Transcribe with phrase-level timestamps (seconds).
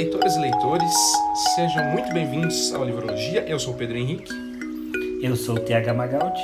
[0.00, 0.94] Leitoras e leitores,
[1.54, 3.44] sejam muito bem-vindos ao Livrologia.
[3.46, 4.32] Eu sou o Pedro Henrique.
[5.20, 6.40] Eu sou o TH Magaldi.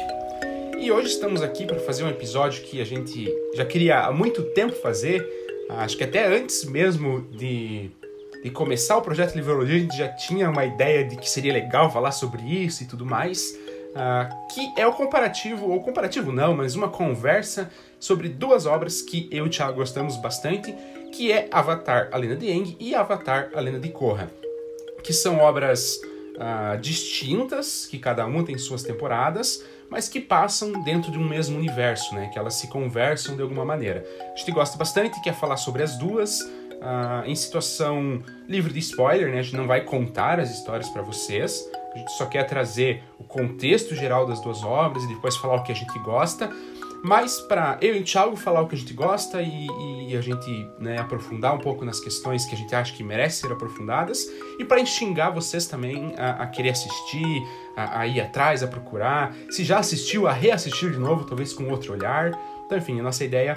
[0.78, 4.42] E hoje estamos aqui para fazer um episódio que a gente já queria há muito
[4.42, 5.26] tempo fazer,
[5.70, 7.90] acho que até antes mesmo de,
[8.42, 11.90] de começar o projeto Livrologia, a gente já tinha uma ideia de que seria legal
[11.90, 13.58] falar sobre isso e tudo mais.
[13.96, 19.26] Uh, que é o comparativo, ou comparativo não, mas uma conversa sobre duas obras que
[19.32, 20.76] eu e o Thiago gostamos bastante,
[21.12, 24.30] que é Avatar, a Lenda de Aang e Avatar, a Lenda de Korra,
[25.02, 26.00] que são obras
[26.36, 31.56] uh, distintas, que cada uma tem suas temporadas, mas que passam dentro de um mesmo
[31.56, 32.28] universo, né?
[32.32, 34.04] Que elas se conversam de alguma maneira.
[34.34, 39.30] A gente gosta bastante, quer falar sobre as duas, uh, em situação livre de spoiler,
[39.30, 39.40] né?
[39.40, 43.24] A gente não vai contar as histórias para vocês, a gente só quer trazer o
[43.24, 46.50] contexto geral das duas obras e depois falar o que a gente gosta.
[47.02, 49.66] Mas para eu e o Thiago falar o que a gente gosta e,
[50.08, 53.48] e a gente né, aprofundar um pouco nas questões que a gente acha que merecem
[53.48, 54.26] ser aprofundadas
[54.58, 59.34] e para instigar vocês também a, a querer assistir, a, a, ir atrás, a procurar.
[59.50, 62.32] Se já assistiu, a reassistir de novo, talvez com outro olhar.
[62.64, 63.54] Então, enfim, a nossa ideia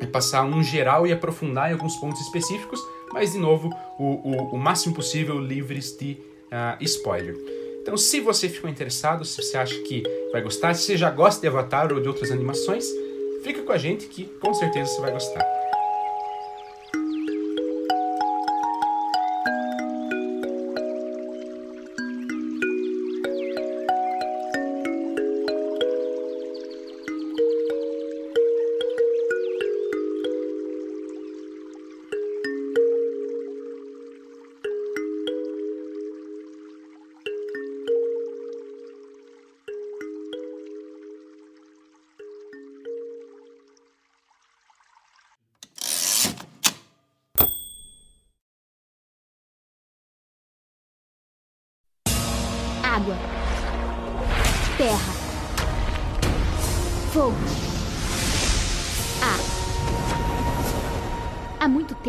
[0.00, 2.80] é passar um geral e aprofundar em alguns pontos específicos,
[3.12, 7.65] mas de novo, o, o, o máximo possível livres de uh, spoiler.
[7.86, 11.40] Então, se você ficou interessado, se você acha que vai gostar, se você já gosta
[11.40, 12.84] de Avatar ou de outras animações,
[13.44, 15.65] fica com a gente que com certeza você vai gostar.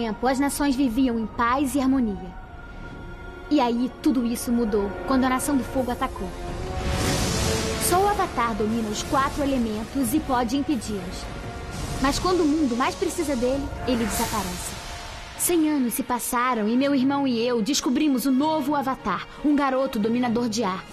[0.07, 2.33] Tempo, as nações viviam em paz e harmonia.
[3.49, 6.29] E aí, tudo isso mudou quando a Nação do Fogo atacou.
[7.83, 11.25] Só o Avatar domina os quatro elementos e pode impedi-los.
[12.01, 14.75] Mas quando o mundo mais precisa dele, ele desaparece.
[15.37, 19.99] Cem anos se passaram e meu irmão e eu descobrimos o novo Avatar, um garoto
[19.99, 20.83] dominador de ar.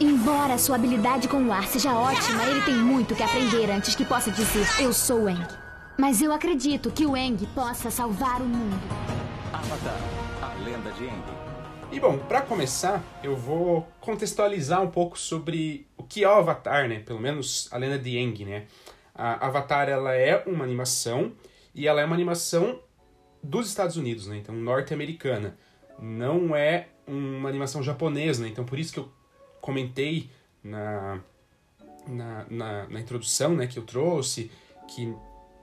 [0.00, 4.04] Embora sua habilidade com o ar seja ótima, ele tem muito que aprender antes que
[4.04, 5.67] possa dizer eu sou Eng.
[5.98, 8.80] Mas eu acredito que o Eng possa salvar o mundo.
[9.52, 9.98] Avatar,
[10.40, 11.24] a lenda de Eng.
[11.90, 16.88] E bom, para começar, eu vou contextualizar um pouco sobre o que é o Avatar,
[16.88, 17.00] né?
[17.00, 18.66] Pelo menos a lenda de Aang, né?
[19.12, 21.32] A Avatar ela é uma animação
[21.74, 22.78] e ela é uma animação
[23.42, 24.36] dos Estados Unidos, né?
[24.36, 25.58] Então, norte-americana.
[25.98, 28.50] Não é uma animação japonesa, né?
[28.50, 29.08] Então, por isso que eu
[29.60, 30.30] comentei
[30.62, 31.20] na,
[32.06, 33.66] na, na, na introdução, né?
[33.66, 34.48] Que eu trouxe,
[34.86, 35.12] que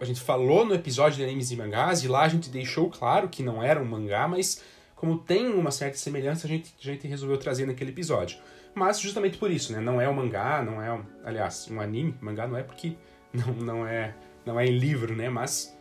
[0.06, 3.28] a gente falou no episódio de animes e mangás, e lá a gente deixou claro
[3.28, 4.64] que não era um mangá, mas
[4.96, 8.38] como tem uma certa semelhança, a gente, a gente resolveu trazer naquele episódio.
[8.74, 9.80] Mas justamente por isso, né?
[9.80, 12.16] Não é um mangá, não é, um, aliás, um anime.
[12.22, 12.96] Mangá não é porque
[13.34, 14.14] não, não é
[14.46, 15.30] não é em livro, né?
[15.30, 15.76] Mas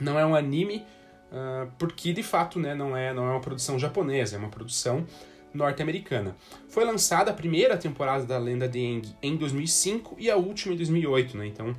[0.00, 0.84] não é um anime
[1.30, 5.06] uh, porque de fato né, não, é, não é uma produção japonesa, é uma produção
[5.52, 6.36] norte-americana.
[6.68, 10.76] Foi lançada a primeira temporada da Lenda de Aang em 2005 e a última em
[10.76, 11.46] 2008, né?
[11.46, 11.76] Então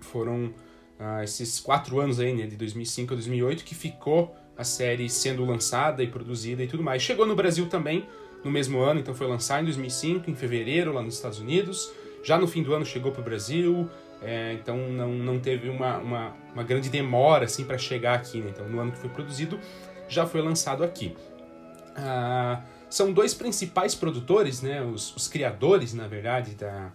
[0.00, 0.52] foram
[0.98, 5.44] uh, esses quatro anos aí, né, de 2005 a 2008, que ficou a série sendo
[5.44, 7.02] lançada e produzida e tudo mais.
[7.02, 8.06] Chegou no Brasil também
[8.44, 11.90] no mesmo ano, então foi lançada em 2005, em fevereiro, lá nos Estados Unidos.
[12.22, 13.88] Já no fim do ano chegou para o Brasil,
[14.22, 18.40] é, então não, não teve uma, uma, uma grande demora assim para chegar aqui.
[18.40, 18.50] Né?
[18.50, 19.58] Então no ano que foi produzido
[20.08, 21.16] já foi lançado aqui.
[21.96, 24.82] Ah, são dois principais produtores, né?
[24.82, 26.92] os, os criadores, na verdade, da,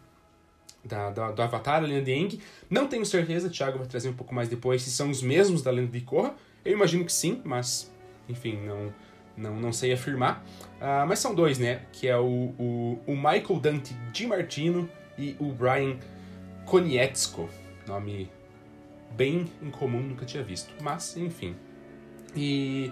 [0.83, 2.39] da, da, do Avatar, a Lenda de Aang.
[2.69, 5.61] Não tenho certeza, o Thiago vai trazer um pouco mais depois, se são os mesmos
[5.61, 6.35] da Lenda de Korra.
[6.63, 7.91] Eu imagino que sim, mas
[8.27, 8.93] enfim, não,
[9.35, 10.45] não, não sei afirmar.
[10.79, 11.81] Uh, mas são dois, né?
[11.91, 15.97] Que é o, o, o Michael Dante Di Martino e o Brian
[16.65, 17.49] Konietzko,
[17.87, 18.29] nome
[19.11, 20.71] bem incomum, nunca tinha visto.
[20.81, 21.55] Mas, enfim.
[22.35, 22.91] E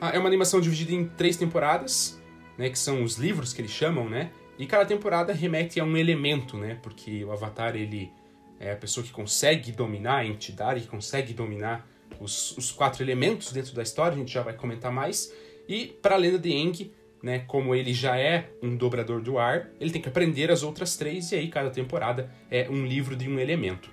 [0.00, 2.20] ah, é uma animação dividida em três temporadas,
[2.58, 4.32] né, que são os livros que eles chamam, né?
[4.62, 6.78] E cada temporada remete a um elemento, né?
[6.80, 8.12] Porque o Avatar, ele
[8.60, 11.84] é a pessoa que consegue dominar a entidade, que consegue dominar
[12.20, 15.34] os, os quatro elementos dentro da história, a gente já vai comentar mais.
[15.68, 19.68] E para a lenda de Aang, né, como ele já é um dobrador do ar,
[19.80, 23.28] ele tem que aprender as outras três, e aí cada temporada é um livro de
[23.28, 23.90] um elemento.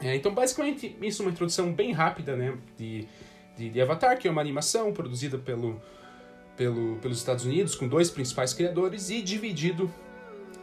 [0.00, 3.08] É, então, basicamente, isso é uma introdução bem rápida né, de,
[3.56, 5.82] de, de Avatar, que é uma animação produzida pelo,
[6.60, 9.90] pelo, pelos Estados Unidos, com dois principais criadores, e dividido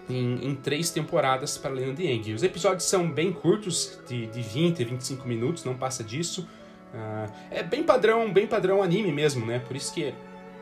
[0.08, 2.36] em, em três temporadas para a Lenda de Aang.
[2.36, 6.48] Os episódios são bem curtos, de, de 20 a 25 minutos, não passa disso.
[6.94, 9.58] Uh, é bem padrão, bem padrão anime mesmo, né?
[9.58, 10.14] Por isso que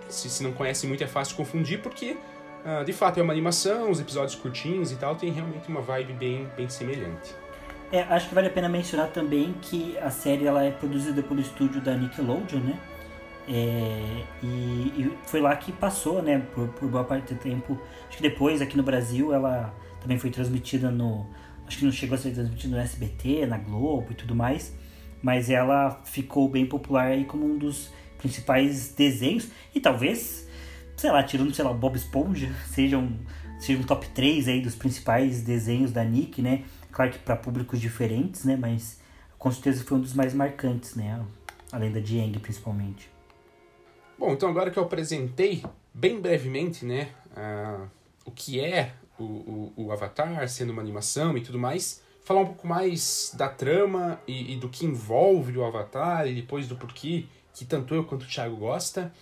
[0.07, 2.15] se, se não conhece muito é fácil confundir, porque
[2.63, 6.13] uh, de fato é uma animação, os episódios curtinhos e tal, tem realmente uma vibe
[6.13, 7.35] bem, bem semelhante.
[7.91, 11.41] É, acho que vale a pena mencionar também que a série ela é produzida pelo
[11.41, 12.79] estúdio da Nickelodeon, né?
[13.47, 17.80] É, e, e, foi lá que passou, né, por, por, boa parte do tempo.
[18.07, 21.27] Acho que depois, aqui no Brasil, ela também foi transmitida no.
[21.68, 24.75] Acho que não chegou a ser transmitida no SBT, na Globo e tudo mais.
[25.21, 29.50] Mas ela ficou bem popular aí como um dos principais desenhos.
[29.74, 30.48] E talvez,
[30.95, 33.18] sei lá, tirando, sei lá, Bob Esponja, seja um,
[33.59, 36.63] seja um top 3 aí dos principais desenhos da Nick, né?
[36.91, 38.56] Claro que para públicos diferentes, né?
[38.56, 39.00] Mas
[39.38, 41.19] com certeza foi um dos mais marcantes, né?
[41.71, 43.14] Além da Dieng, principalmente.
[44.17, 45.62] Bom, então agora que eu apresentei
[45.94, 47.89] bem brevemente, né, uh,
[48.23, 52.45] o que é o, o, o, Avatar, sendo uma animação e tudo mais, falar um
[52.45, 57.25] pouco mais da trama e, e, do que envolve o Avatar e depois do porquê
[57.53, 59.13] que tanto eu quanto o Thiago gosta.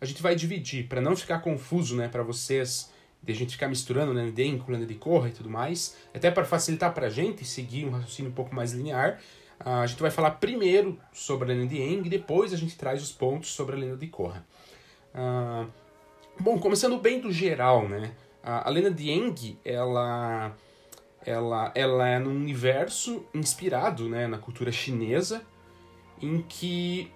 [0.00, 2.90] A gente vai dividir para não ficar confuso, né, para vocês,
[3.22, 6.28] de a gente ficar misturando né, Den com Lenda de Korra e tudo mais, até
[6.30, 9.20] para facilitar para a gente seguir um raciocínio um pouco mais linear.
[9.58, 13.12] A gente vai falar primeiro sobre a lenda de Aang, depois a gente traz os
[13.12, 14.44] pontos sobre a lenda de Korra.
[15.14, 15.70] Uh,
[16.40, 18.12] bom, começando bem do geral, né?
[18.42, 20.56] A, a lenda de Aang, ela,
[21.24, 25.42] ela, ela é num universo inspirado né, na cultura chinesa,
[26.20, 27.10] em que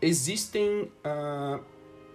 [0.00, 1.62] existem uh,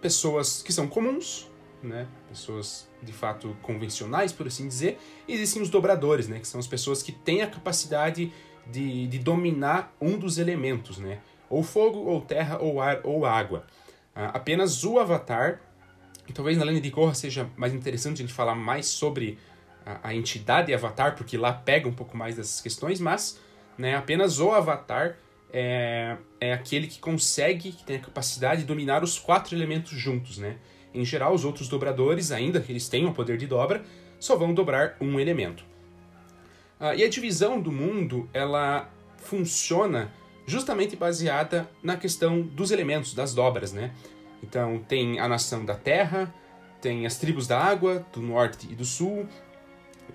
[0.02, 1.50] pessoas que são comuns,
[1.82, 2.08] né?
[2.28, 6.40] Pessoas de fato convencionais, por assim dizer, e existem os dobradores, né?
[6.40, 8.32] Que são as pessoas que têm a capacidade
[8.72, 11.20] de, de dominar um dos elementos, né?
[11.50, 13.66] Ou fogo, ou terra, ou ar, ou água.
[14.16, 15.62] Ah, apenas o Avatar,
[16.28, 19.40] e talvez na linha de Korra seja mais interessante a gente falar mais sobre
[19.86, 23.40] a, a, entidade Avatar, porque lá pega um pouco mais dessas questões, mas
[23.78, 25.18] né, apenas o Avatar
[25.52, 30.38] é, é aquele que consegue, que tem a capacidade de dominar os quatro elementos juntos,
[30.38, 30.58] né?
[30.94, 33.84] Em geral, os outros dobradores, ainda que eles tenham o poder de dobra,
[34.20, 35.64] só vão dobrar um elemento.
[36.80, 40.12] Uh, e a divisão do mundo, ela funciona
[40.46, 43.92] justamente baseada na questão dos elementos, das dobras, né?
[44.42, 46.34] Então tem a nação da terra,
[46.82, 49.28] tem as tribos da água, do norte e do sul,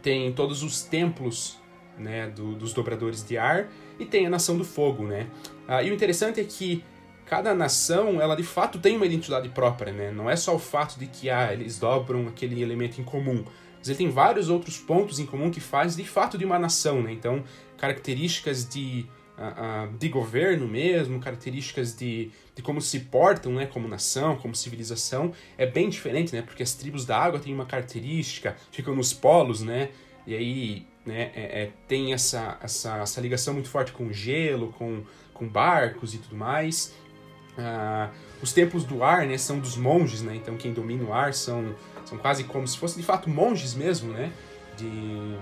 [0.03, 1.59] tem todos os templos
[1.99, 3.69] né, do, dos dobradores de ar
[3.99, 5.29] e tem a nação do fogo, né?
[5.69, 6.83] Ah, e o interessante é que
[7.27, 10.11] cada nação, ela de fato tem uma identidade própria, né?
[10.11, 13.45] Não é só o fato de que ah, eles dobram aquele elemento em comum,
[13.85, 17.03] mas ele tem vários outros pontos em comum que faz de fato de uma nação,
[17.03, 17.13] né?
[17.13, 17.45] Então,
[17.77, 19.05] características de,
[19.37, 23.67] uh, uh, de governo mesmo, características de, de como se portam, né?
[23.67, 26.41] Como nação, como civilização, é bem diferente, né?
[26.41, 29.91] Porque as tribos da água têm uma característica, ficam nos polos, né?
[30.27, 35.03] E aí, né, é, é, tem essa, essa, essa ligação muito forte com gelo, com,
[35.35, 36.95] com barcos e tudo mais.
[37.59, 38.11] Uh,
[38.43, 40.35] os templos do ar, né, são dos monges, né?
[40.37, 41.75] Então quem domina o ar são
[42.05, 44.33] são quase como se fossem de fato monges mesmo, né?
[44.77, 45.37] De...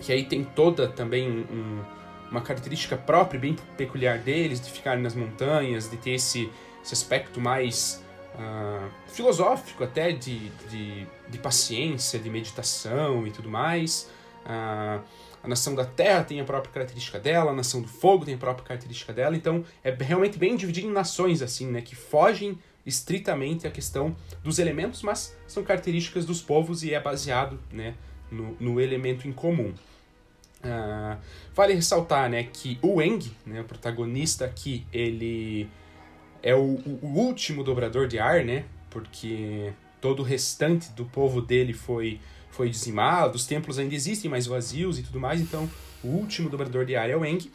[0.00, 1.82] Que aí tem toda também um,
[2.30, 6.50] uma característica própria, bem peculiar deles, de ficarem nas montanhas, de ter esse,
[6.82, 14.10] esse aspecto mais uh, filosófico até, de, de, de, paciência, de meditação e tudo mais.
[14.44, 15.02] Uh,
[15.44, 18.38] a nação da terra tem a própria característica dela, a nação do fogo tem a
[18.38, 23.66] própria característica dela, então é realmente bem dividido em nações, assim, né, que fogem estritamente
[23.66, 27.94] a questão dos elementos, mas são características dos povos e é baseado né,
[28.30, 29.74] no, no elemento em comum.
[30.64, 31.18] Uh,
[31.54, 35.68] vale ressaltar né, que o Eng, né, o protagonista aqui, ele
[36.42, 41.74] é o, o, último dobrador de ar, né, porque todo o restante do povo dele
[41.74, 42.18] foi,
[42.54, 45.68] foi dizimado, os templos ainda existem, mais vazios e tudo mais, então
[46.02, 47.50] o último dobrador de ar é o Eng,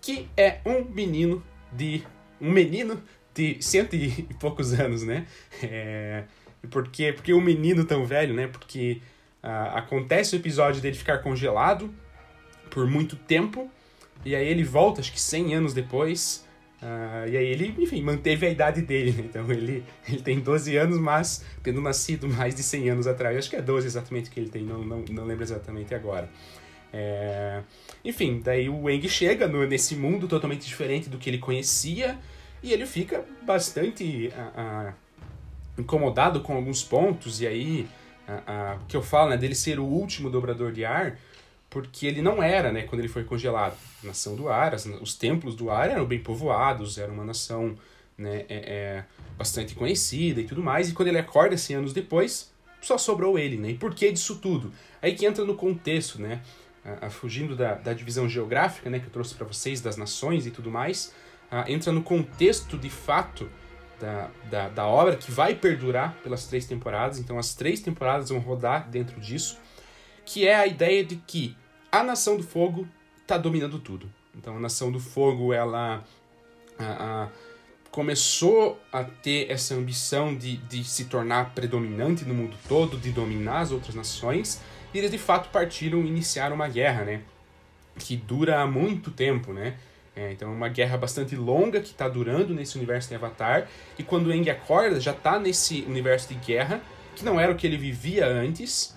[0.00, 1.42] que é um menino
[1.72, 2.04] de
[2.40, 3.02] um menino
[3.34, 5.26] de cento e poucos anos, né?
[5.60, 6.24] É,
[6.70, 7.12] por quê?
[7.12, 8.46] Porque o menino tão velho, né?
[8.46, 9.00] Porque
[9.42, 11.92] uh, acontece o episódio dele ficar congelado
[12.70, 13.68] por muito tempo,
[14.24, 16.43] e aí ele volta, acho que 100 anos depois,
[16.82, 19.24] uh, e aí ele, enfim, manteve a idade dele, né?
[19.28, 23.50] Então ele, ele tem 12 anos, mas tendo nascido mais de 100 anos atrás, acho
[23.50, 26.28] que é 12 exatamente que ele tem, não, não, não lembro exatamente agora.
[26.92, 27.62] É...
[28.04, 32.18] Enfim, daí o Wang chega no, nesse mundo totalmente diferente do que ele conhecia,
[32.62, 34.32] e ele fica bastante
[35.76, 37.86] incomodado com alguns pontos, e aí
[38.82, 41.18] o que eu falo, né, dele ser o último dobrador de ar,
[41.74, 43.76] porque ele não era, né, quando ele foi congelado.
[44.00, 47.76] nação do ar, as, os templos do ar eram bem povoados, era uma nação
[48.16, 49.04] né, é, é,
[49.36, 53.56] bastante conhecida e tudo mais, e quando ele acorda 100 anos depois, só sobrou ele,
[53.56, 53.70] né?
[53.70, 54.72] E por que disso tudo?
[55.02, 56.42] Aí que entra no contexto, né?
[56.84, 60.52] Ah, fugindo da, da divisão geográfica, né, que eu trouxe para vocês, das nações e
[60.52, 61.12] tudo mais,
[61.50, 63.50] ah, entra no contexto de fato
[63.98, 67.18] da, da, da, obra que vai perdurar pelas três temporadas.
[67.18, 69.58] Então, as três temporadas vão rodar dentro disso,
[70.24, 71.56] que é a ideia de que
[72.00, 72.88] a Nação do Fogo
[73.22, 74.10] está dominando tudo.
[74.34, 76.04] Então, a Nação do Fogo, ela
[76.76, 77.28] a, a,
[77.90, 83.60] começou a ter essa ambição de, de se tornar predominante no mundo todo, de dominar
[83.60, 84.60] as outras nações,
[84.92, 87.20] e eles de fato partiram e iniciaram uma guerra, né?
[87.96, 89.76] Que dura muito tempo, né?
[90.16, 93.68] É, então é uma guerra bastante longa que está durando nesse universo de Avatar.
[93.96, 96.80] E quando Aang acorda, já está nesse universo de guerra,
[97.14, 98.96] que não era o que ele vivia antes.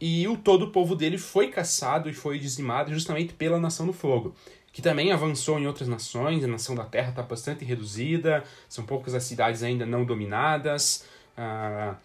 [0.00, 3.92] E o todo o povo dele foi caçado e foi dizimado justamente pela Nação do
[3.92, 4.34] Fogo.
[4.72, 9.14] Que também avançou em outras nações, a Nação da Terra está bastante reduzida, são poucas
[9.14, 11.04] as cidades ainda não dominadas.
[11.36, 11.96] Ah,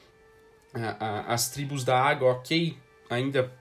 [0.73, 2.77] ah, ah, as tribos da água, ok,
[3.09, 3.51] ainda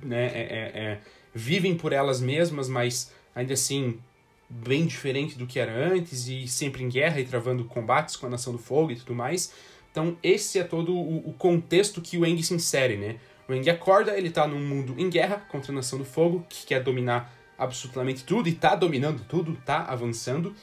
[0.00, 1.00] né, é, é, é,
[1.32, 4.00] vivem por elas mesmas, mas ainda assim
[4.48, 8.30] bem diferente do que era antes e sempre em guerra e travando combates com a
[8.30, 9.52] Nação do Fogo e tudo mais.
[9.92, 13.16] Então esse é todo o, o contexto que o Eng se insere, né?
[13.50, 16.64] O Eng acorda, ele tá num mundo em guerra contra a Nação do Fogo, que
[16.64, 20.54] quer dominar absolutamente tudo e tá dominando tudo, tá avançando.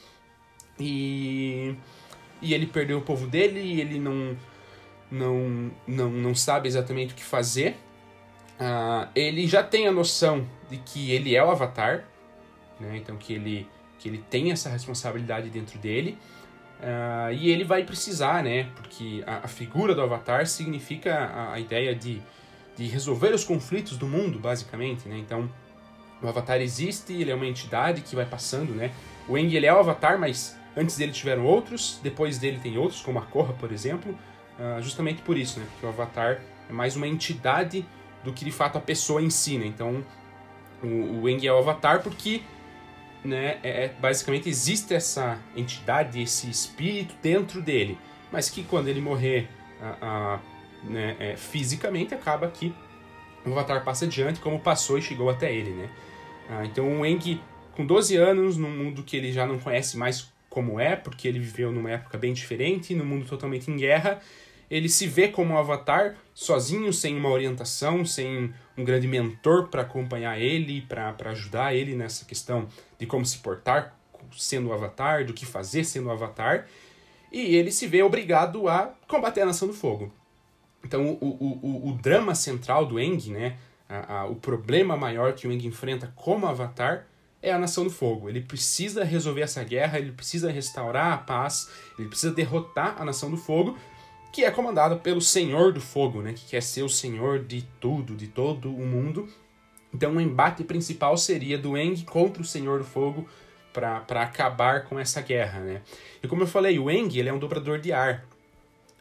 [0.80, 1.74] E,
[2.40, 4.34] e ele perdeu o povo dele e ele não,
[5.10, 7.76] não, não, não sabe exatamente o que fazer.
[8.58, 12.04] Uh, ele já tem a noção de que ele é o Avatar,
[12.80, 12.96] né?
[12.96, 13.68] então que ele,
[13.98, 16.16] que ele tem essa responsabilidade dentro dele.
[16.80, 18.70] Uh, e ele vai precisar, né?
[18.76, 22.22] Porque a, a figura do Avatar significa a, a, ideia de,
[22.78, 25.18] de resolver os conflitos do mundo, basicamente, né?
[25.18, 25.50] Então,
[26.22, 28.92] o Avatar existe, ele é uma entidade que vai passando, né?
[29.28, 33.00] O Eng, ele é o Avatar, mas antes dele tiveram outros, depois dele tem outros,
[33.00, 34.16] como a Korra, por exemplo.
[34.58, 35.66] Uh, justamente por isso, né?
[35.72, 37.84] Porque o Avatar é mais uma entidade
[38.22, 39.64] do que de fato a pessoa ensina.
[39.64, 40.04] Então,
[40.82, 42.42] o, o Eng é o avatar porque
[43.24, 47.98] né, é, é, basicamente existe essa entidade, esse espírito dentro dele,
[48.30, 49.48] mas que quando ele morrer
[49.80, 50.38] a,
[50.84, 52.74] né, é, fisicamente acaba que
[53.44, 55.70] o avatar passa adiante como passou e chegou até ele.
[55.70, 55.90] Né?
[56.48, 57.40] Ah, então o Eng,
[57.72, 61.38] com 12 anos, num mundo que ele já não conhece mais como é, porque ele
[61.38, 64.20] viveu numa época bem diferente, num mundo totalmente em guerra,
[64.70, 69.82] ele se vê como um avatar sozinho, sem uma orientação, sem um grande mentor para
[69.82, 72.68] acompanhar ele, para ajudar ele nessa questão
[72.98, 73.94] de como se portar
[74.36, 76.66] sendo o avatar, do que fazer sendo o avatar.
[77.32, 80.12] E ele se vê obrigado a combater a Nação do Fogo.
[80.84, 83.56] Então, o, o, o, o drama central do Eng, né,
[83.88, 87.06] a, a, o problema maior que o Eng enfrenta como avatar
[87.42, 88.28] é a Nação do Fogo.
[88.28, 93.30] Ele precisa resolver essa guerra, ele precisa restaurar a paz, ele precisa derrotar a Nação
[93.30, 93.76] do Fogo
[94.32, 98.14] que é comandado pelo Senhor do Fogo, né, que quer ser o senhor de tudo,
[98.14, 99.28] de todo o mundo.
[99.92, 103.26] Então o embate principal seria do Eng contra o Senhor do Fogo
[103.72, 105.82] para acabar com essa guerra, né?
[106.22, 108.24] E como eu falei, o Eng ele é um dobrador de ar.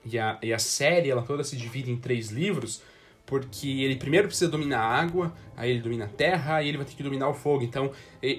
[0.10, 2.82] E a, e a série ela toda se divide em três livros,
[3.26, 6.86] porque ele primeiro precisa dominar a água, aí ele domina a terra, e ele vai
[6.86, 7.64] ter que dominar o fogo.
[7.64, 7.92] Então,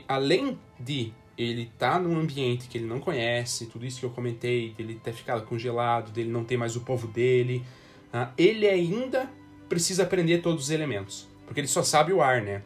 [0.08, 4.75] além de ele tá num ambiente que ele não conhece, tudo isso que eu comentei,
[4.76, 7.64] dele ter ficado congelado, dele não ter mais o povo dele,
[8.12, 9.30] uh, ele ainda
[9.68, 12.62] precisa aprender todos os elementos, porque ele só sabe o ar, né?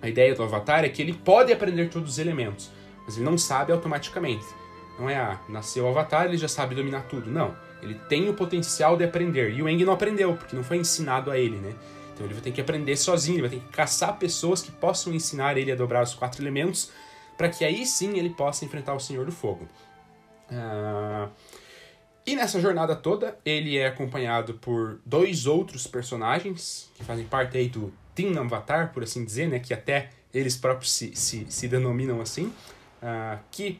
[0.00, 2.70] A ideia do Avatar é que ele pode aprender todos os elementos,
[3.04, 4.44] mas ele não sabe automaticamente.
[4.98, 7.28] Não é, ah, nasceu o Avatar, ele já sabe dominar tudo.
[7.28, 10.76] Não, ele tem o potencial de aprender, e o Eng não aprendeu, porque não foi
[10.76, 11.74] ensinado a ele, né?
[12.12, 15.12] Então ele vai ter que aprender sozinho, ele vai ter que caçar pessoas que possam
[15.12, 16.90] ensinar ele a dobrar os quatro elementos,
[17.36, 19.68] para que aí sim ele possa enfrentar o Senhor do Fogo.
[20.50, 21.30] Uh,
[22.26, 27.68] e nessa jornada toda, ele é acompanhado por dois outros personagens que fazem parte aí
[27.68, 32.20] do Team Avatar, por assim dizer, né, que até eles próprios se, se, se denominam
[32.20, 32.46] assim,
[33.02, 33.78] uh, que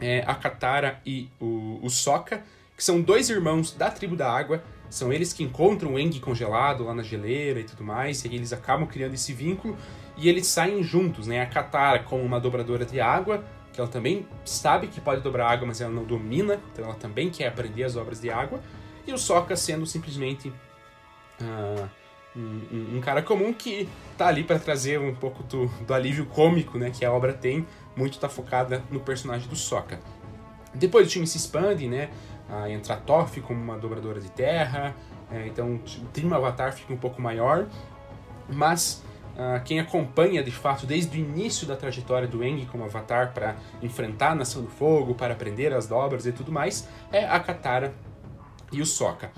[0.00, 2.42] é a Katara e o, o Sokka,
[2.78, 6.84] que são dois irmãos da tribo da água, são eles que encontram o Eng congelado
[6.84, 9.76] lá na geleira e tudo mais, e eles acabam criando esse vínculo,
[10.16, 11.42] e eles saem juntos, né?
[11.42, 15.66] A Katara como uma dobradora de água, que ela também sabe que pode dobrar água,
[15.66, 18.60] mas ela não domina, então ela também quer aprender as obras de água.
[19.04, 20.52] E o Sokka sendo simplesmente
[21.40, 21.88] uh,
[22.36, 26.78] um, um, cara comum que tá ali para trazer um pouco do, do, alívio cômico,
[26.78, 26.92] né?
[26.96, 27.66] Que a obra tem,
[27.96, 29.98] muito tá focada no personagem do Sokka.
[30.74, 32.10] Depois o time se expande, né?
[32.70, 34.94] Entra a Toph como uma dobradora de terra,
[35.30, 35.78] é, então o
[36.12, 37.66] time Avatar fica um pouco maior,
[38.48, 39.02] mas
[39.38, 43.54] Uh, quem acompanha de fato desde o início da trajetória do Aang como Avatar para
[43.80, 47.94] enfrentar a Nação do Fogo, para aprender as dobras e tudo mais, é a Katara
[48.72, 49.30] e o Sokka.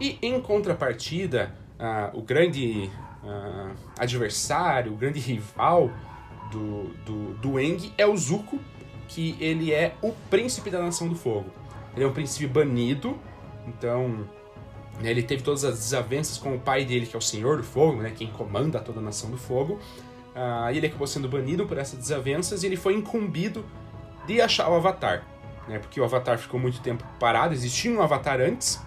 [0.00, 2.88] E em contrapartida, uh, o grande
[3.24, 5.90] uh, adversário, o grande rival
[6.52, 8.60] do, do, do Aang é o Zuko,
[9.08, 11.50] que ele é o príncipe da Nação do Fogo.
[11.98, 13.18] Ele é um príncipe banido,
[13.66, 14.24] então
[15.00, 17.64] né, ele teve todas as desavenças com o pai dele, que é o Senhor do
[17.64, 19.80] Fogo, né, quem comanda toda a Nação do Fogo.
[20.28, 23.66] Uh, ele acabou sendo banido por essas desavenças e ele foi incumbido
[24.28, 25.26] de achar o Avatar.
[25.66, 28.80] Né, porque o Avatar ficou muito tempo parado, existia um Avatar antes,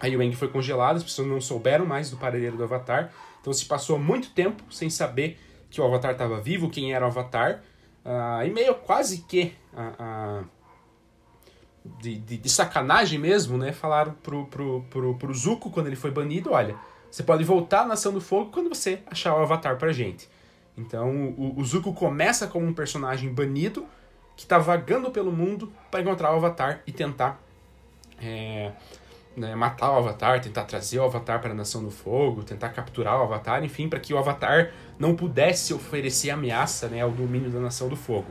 [0.00, 3.52] aí o Aang foi congelado, as pessoas não souberam mais do paradeiro do Avatar, então
[3.52, 5.38] se passou muito tempo sem saber
[5.70, 7.62] que o Avatar estava vivo, quem era o Avatar,
[8.04, 9.52] uh, e meio quase que...
[9.72, 10.44] Uh,
[12.00, 13.72] de, de, de, sacanagem mesmo, né?
[13.72, 16.76] Falaram pro, pro, pro, pro Zuko quando ele foi banido: olha,
[17.10, 20.28] você pode voltar à Nação do Fogo quando você achar o Avatar pra gente.
[20.76, 23.86] Então o, o Zuko começa como um personagem banido
[24.36, 27.40] que tá vagando pelo mundo para encontrar o Avatar e tentar
[28.20, 28.72] é,
[29.36, 33.18] né, matar o Avatar, tentar trazer o Avatar para a Nação do Fogo, tentar capturar
[33.18, 37.60] o Avatar, enfim, para que o Avatar não pudesse oferecer ameaça né, ao domínio da
[37.60, 38.28] Nação do Fogo.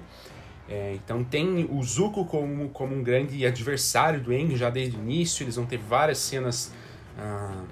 [0.72, 5.02] É, então tem o Zuko como, como um grande adversário do Aang já desde o
[5.02, 6.74] início, eles vão ter várias cenas
[7.20, 7.66] ah,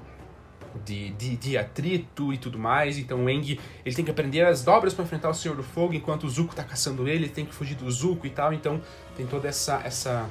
[0.83, 4.65] de, de, de, atrito e tudo mais, então o Aang ele tem que aprender as
[4.65, 7.45] dobras para enfrentar o Senhor do Fogo, enquanto o Zuko está caçando ele, ele tem
[7.45, 8.81] que fugir do Zuko e tal, então
[9.15, 10.29] tem toda essa, essa,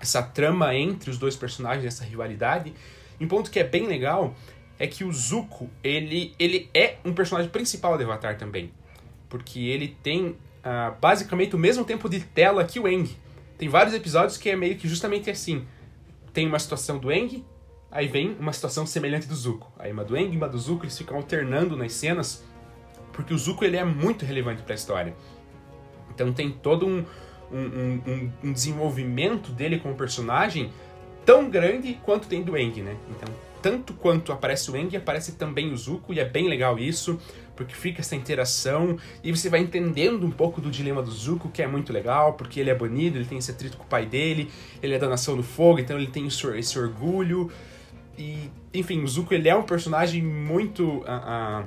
[0.00, 2.74] essa trama entre os dois personagens, essa rivalidade.
[3.20, 4.34] Um ponto que é bem legal
[4.80, 8.72] é que o Zuko, ele, ele é um personagem principal de Avatar também,
[9.28, 13.08] porque ele tem uh, basicamente o mesmo tempo de tela que o Eng.
[13.58, 15.66] Tem vários episódios que é meio que justamente assim.
[16.32, 17.44] Tem uma situação do Eng,
[17.90, 19.72] aí vem uma situação semelhante do Zuko.
[19.78, 22.44] Aí uma do Eng uma do Zuko, eles ficam alternando nas cenas,
[23.12, 25.14] porque o Zuko ele é muito relevante para a história.
[26.12, 27.04] Então tem todo um,
[27.52, 30.72] um, um, um, desenvolvimento dele como personagem
[31.24, 32.96] tão grande quanto tem do Eng, né?
[33.10, 37.18] Então, tanto quanto aparece o Eng, aparece também o Zuko, e é bem legal isso
[37.56, 41.62] porque fica essa interação e você vai entendendo um pouco do dilema do Zuko, que
[41.62, 44.50] é muito legal, porque ele é banido, ele tem esse atrito com o pai dele,
[44.82, 47.50] ele é da Nação do Fogo, então ele tem esse orgulho.
[48.18, 51.64] E, enfim, o Zuko ele é um personagem muito uh, uh,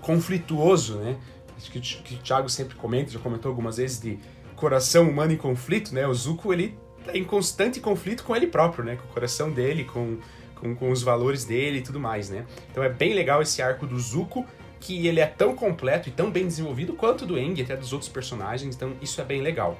[0.00, 1.16] conflituoso, né?
[1.56, 4.18] Acho que, que o Thiago sempre comenta, já comentou algumas vezes de
[4.54, 6.06] coração humano em conflito, né?
[6.06, 6.76] O Zuko ele
[7.06, 8.96] é em constante conflito com ele próprio, né?
[8.96, 10.18] Com o coração dele, com,
[10.54, 12.44] com, com os valores dele e tudo mais, né?
[12.70, 14.46] Então é bem legal esse arco do Zuko
[14.80, 18.10] que ele é tão completo e tão bem desenvolvido quanto do Eng, até dos outros
[18.10, 19.78] personagens, então isso é bem legal.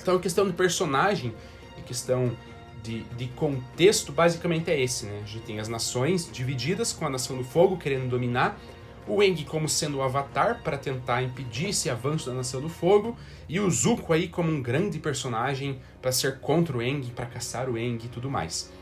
[0.00, 1.34] Então a questão de personagem
[1.78, 2.36] e questão
[2.82, 5.20] de, de contexto basicamente é esse, né?
[5.22, 8.58] A gente tem as nações divididas, com a Nação do Fogo querendo dominar,
[9.06, 13.16] o Eng como sendo o avatar para tentar impedir esse avanço da Nação do Fogo,
[13.48, 17.68] e o Zuko aí como um grande personagem para ser contra o Eng, para caçar
[17.68, 18.72] o Eng e tudo mais.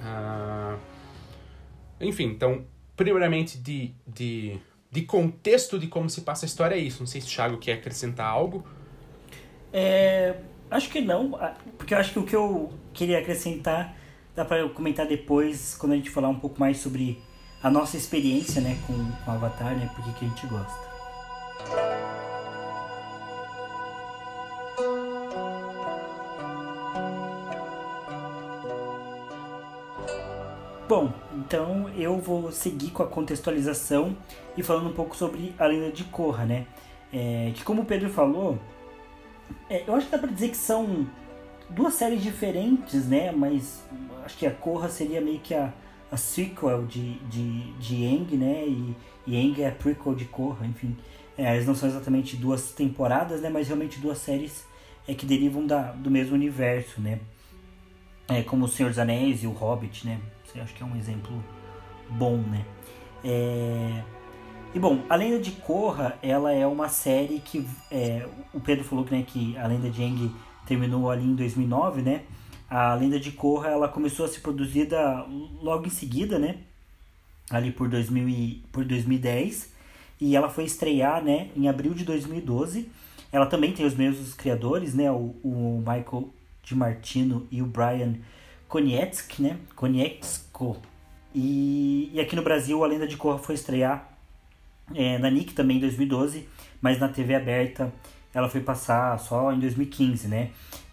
[0.00, 0.78] Uh...
[2.00, 2.64] Enfim, então
[3.00, 4.58] primeiramente de, de,
[4.90, 7.00] de contexto de como se passa a história é isso.
[7.00, 8.62] Não sei se o Thiago quer acrescentar algo.
[9.72, 10.34] É,
[10.70, 11.30] acho que não,
[11.78, 13.96] porque eu acho que o que eu queria acrescentar
[14.36, 17.18] dá para eu comentar depois, quando a gente falar um pouco mais sobre
[17.62, 18.92] a nossa experiência né, com,
[19.24, 22.19] com Avatar, né, porque que a gente gosta.
[30.90, 34.16] Bom, então eu vou seguir com a contextualização
[34.56, 36.66] e falando um pouco sobre a lenda de Korra, né?
[37.12, 38.58] É, que como o Pedro falou,
[39.68, 41.06] é, eu acho que dá pra dizer que são
[41.68, 43.30] duas séries diferentes, né?
[43.30, 43.84] Mas
[44.24, 45.72] acho que a Korra seria meio que a,
[46.10, 48.64] a sequel de, de, de Aang, né?
[48.66, 48.96] E,
[49.28, 50.96] e Aang é a prequel de Korra, enfim.
[51.38, 53.48] É, elas não são exatamente duas temporadas, né?
[53.48, 54.64] Mas realmente duas séries
[55.06, 57.20] é, que derivam da, do mesmo universo, né?
[58.30, 60.20] É, como O Senhor dos Anéis e O Hobbit, né?
[60.54, 61.42] Eu acho que é um exemplo
[62.08, 62.64] bom, né?
[63.24, 64.02] É...
[64.74, 69.04] E bom, a Lenda de Korra, ela é uma série que é, o Pedro falou
[69.04, 70.30] que, né, que a Lenda de Aang
[70.64, 72.22] terminou ali em 2009, né?
[72.68, 75.26] A Lenda de Korra, ela começou a ser produzida
[75.60, 76.58] logo em seguida, né?
[77.50, 79.80] Ali por, 2000 e, por 2010
[80.20, 82.88] e ela foi estrear, né, em abril de 2012.
[83.32, 85.10] Ela também tem os mesmos criadores, né?
[85.10, 86.28] O, o Michael
[86.74, 88.14] Martino e o Brian
[88.68, 89.58] Konietzki, né?
[89.74, 90.76] Konietzko.
[91.34, 94.08] E, e aqui no Brasil a Lenda de Korra foi estrear
[94.94, 96.48] é, na Nick também em 2012,
[96.80, 97.92] mas na TV aberta
[98.32, 100.50] ela foi passar só em 2015, né?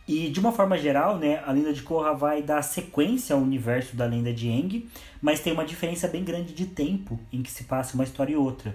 [0.07, 3.95] E de uma forma geral, né, a Lenda de Korra vai dar sequência ao universo
[3.95, 4.87] da Lenda de Aang,
[5.21, 8.35] mas tem uma diferença bem grande de tempo em que se passa uma história e
[8.37, 8.73] outra.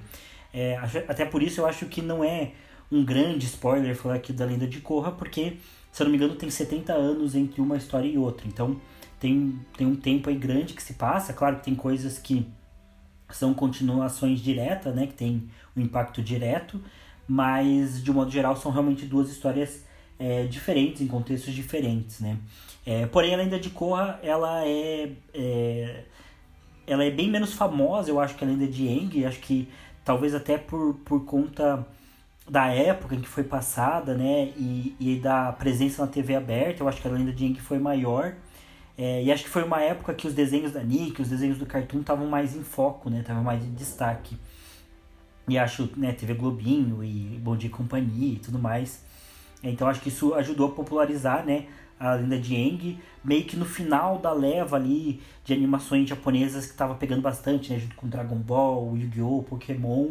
[0.52, 0.76] É,
[1.08, 2.50] até por isso eu acho que não é
[2.90, 5.56] um grande spoiler falar aqui da lenda de Korra, porque,
[5.92, 8.48] se eu não me engano, tem 70 anos entre uma história e outra.
[8.48, 8.80] Então,
[9.20, 11.34] tem, tem um tempo aí grande que se passa.
[11.34, 12.46] Claro que tem coisas que
[13.30, 15.06] são continuações diretas, né?
[15.06, 16.82] Que tem um impacto direto.
[17.28, 19.84] Mas, de um modo geral, são realmente duas histórias
[20.18, 22.38] é, diferentes, em contextos diferentes, né?
[22.86, 26.04] É, porém, a lenda de Korra, ela é, é,
[26.86, 29.26] ela é bem menos famosa, eu acho, que a lenda de Aang.
[29.26, 29.68] Acho que
[30.02, 31.86] talvez até por, por conta
[32.52, 36.88] da época em que foi passada, né, e, e da presença na TV aberta, eu
[36.88, 38.34] acho que a lenda de Aang foi maior.
[38.98, 41.64] É, e acho que foi uma época que os desenhos da Nick, os desenhos do
[41.64, 44.36] Cartoon estavam mais em foco, né, estavam mais em destaque.
[45.48, 49.02] E acho, né, TV Globinho e Bom Dia e Companhia e tudo mais.
[49.62, 53.64] Então acho que isso ajudou a popularizar, né, a lenda de Aang, meio que no
[53.64, 57.78] final da leva ali de animações japonesas que tava pegando bastante, né?
[57.78, 60.08] Junto com Dragon Ball, Yu-Gi-Oh!, Pokémon,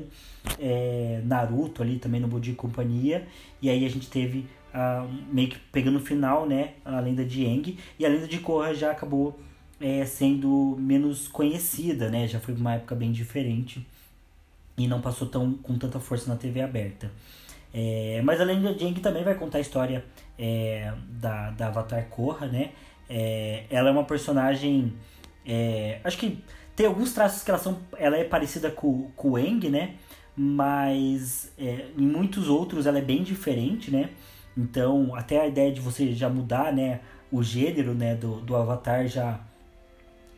[0.60, 3.28] é, Naruto ali também no Budi Companhia.
[3.62, 6.74] E aí a gente teve uh, meio que pegando no final, né?
[6.84, 7.78] A lenda de Aang.
[8.00, 9.40] E a lenda de Korra já acabou
[9.80, 12.28] é, sendo menos conhecida, né?
[12.28, 13.86] Já foi uma época bem diferente
[14.78, 17.12] e não passou tão com tanta força na TV aberta.
[17.74, 20.04] É, mas a lenda de Aang também vai contar a história
[20.38, 22.72] é, da, da Avatar Korra, né?
[23.14, 24.94] É, ela é uma personagem.
[25.46, 26.42] É, acho que
[26.74, 29.96] tem alguns traços que ela, são, ela é parecida com, com o Eng, né?
[30.36, 34.12] Mas é, em muitos outros ela é bem diferente, né?
[34.58, 39.08] Então, até a ideia de você já mudar né, o gênero né, do, do Avatar
[39.08, 39.40] já,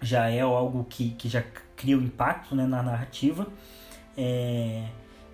[0.01, 1.43] já é algo que, que já
[1.75, 3.47] cria um impacto né, na narrativa.
[4.17, 4.83] É,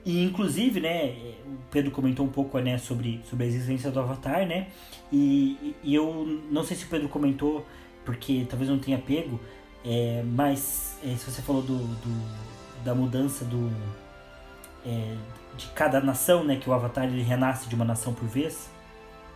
[0.09, 4.43] e inclusive, né, o Pedro comentou um pouco né, sobre, sobre a existência do Avatar,
[4.47, 4.69] né?
[5.13, 7.63] E, e eu não sei se o Pedro comentou,
[8.03, 9.39] porque talvez não tenha pego,
[9.85, 12.49] é, mas é, se você falou do, do
[12.83, 13.71] da mudança do
[14.83, 15.15] é,
[15.55, 18.67] de cada nação, né, que o Avatar ele renasce de uma nação por vez.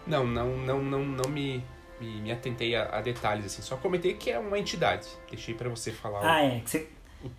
[0.08, 1.64] Não, não, não, não, não me,
[2.02, 3.62] me, me atentei a, a, detalhes assim.
[3.62, 5.08] Só comentei que é uma entidade.
[5.30, 6.26] Deixei para você falar.
[6.26, 6.46] Ah, o...
[6.48, 6.60] é.
[6.62, 6.88] Que você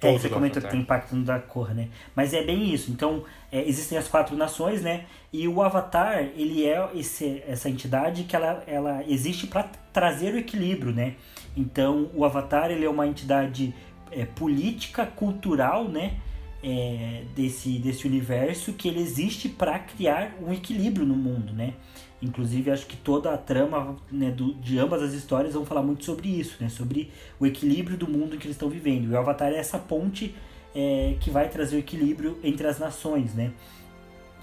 [0.01, 1.89] é, você comentou que tem impacto da cor, né?
[2.15, 2.91] Mas é bem isso.
[2.91, 5.05] Então, é, existem as quatro nações, né?
[5.33, 10.39] E o Avatar, ele é esse, essa entidade que ela, ela existe para trazer o
[10.39, 11.15] equilíbrio, né?
[11.57, 13.75] Então, o Avatar, ele é uma entidade
[14.11, 16.15] é, política, cultural, né?
[16.67, 21.75] É, desse, desse universo que ele existe para criar um equilíbrio no mundo, né?
[22.25, 26.05] Inclusive, acho que toda a trama né, do, de ambas as histórias vão falar muito
[26.05, 26.69] sobre isso, né?
[26.69, 29.11] Sobre o equilíbrio do mundo em que eles estão vivendo.
[29.11, 30.35] E o Avatar é essa ponte
[30.75, 33.53] é, que vai trazer o equilíbrio entre as nações, né?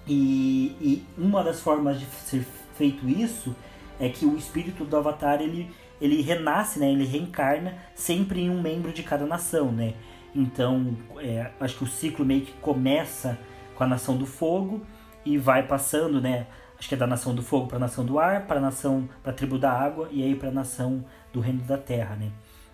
[0.08, 2.46] E, e uma das formas de ser
[2.78, 3.56] feito isso
[4.00, 6.92] é que o espírito do Avatar ele, ele renasce, né?
[6.92, 9.96] Ele reencarna sempre em um membro de cada nação, né?
[10.36, 13.38] Então, é, acho que o ciclo meio que começa
[13.76, 14.82] com a nação do fogo
[15.26, 16.48] e vai passando, né?
[16.82, 19.08] Acho que é da nação do fogo para a nação do ar, para a nação,
[19.22, 22.32] para a tribo da água e aí para a nação do reino da terra, né?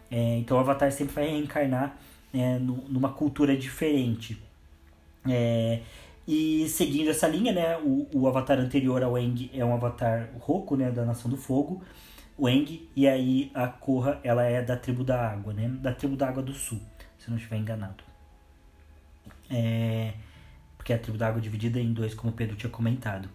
[0.09, 1.97] É, então o Avatar sempre vai reencarnar
[2.33, 4.41] é, numa cultura diferente.
[5.29, 5.81] É,
[6.25, 10.77] e seguindo essa linha, né, o, o avatar anterior ao Eng é um avatar Roku,
[10.77, 11.83] né, da Nação do Fogo,
[12.37, 16.15] o Eng, e aí a Korra, ela é da tribo da água, né, da tribo
[16.15, 16.79] da água do sul,
[17.17, 18.03] se não estiver enganado.
[19.49, 20.13] É,
[20.77, 23.29] porque a tribo da água é dividida em dois, como o Pedro tinha comentado.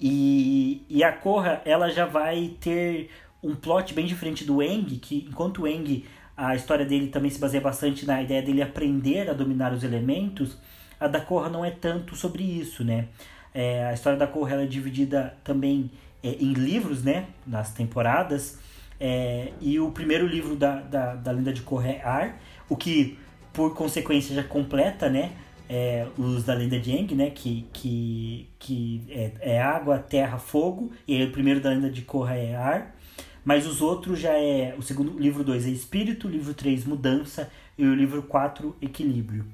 [0.00, 3.10] E, e a Korra, ela já vai ter
[3.42, 6.04] um plot bem diferente do Eng, que enquanto o Eng,
[6.36, 10.58] a história dele também se baseia bastante na ideia dele aprender a dominar os elementos,
[11.00, 13.08] a da Korra não é tanto sobre isso, né?
[13.54, 15.90] É, a história da Korra é dividida também
[16.22, 17.26] é, em livros, né?
[17.46, 18.58] Nas temporadas.
[18.98, 23.18] É, e o primeiro livro da, da, da lenda de Korra é Ar, o que
[23.52, 25.32] por consequência já completa, né?
[25.68, 27.30] É, os da lenda de Aang, né?
[27.30, 30.92] Que, que, que é, é, água, terra, fogo.
[31.06, 32.94] E o primeiro da lenda de Korra é ar.
[33.44, 34.74] Mas os outros já é.
[34.78, 39.44] O segundo, livro 2 é espírito, o livro 3 mudança e o livro 4 equilíbrio.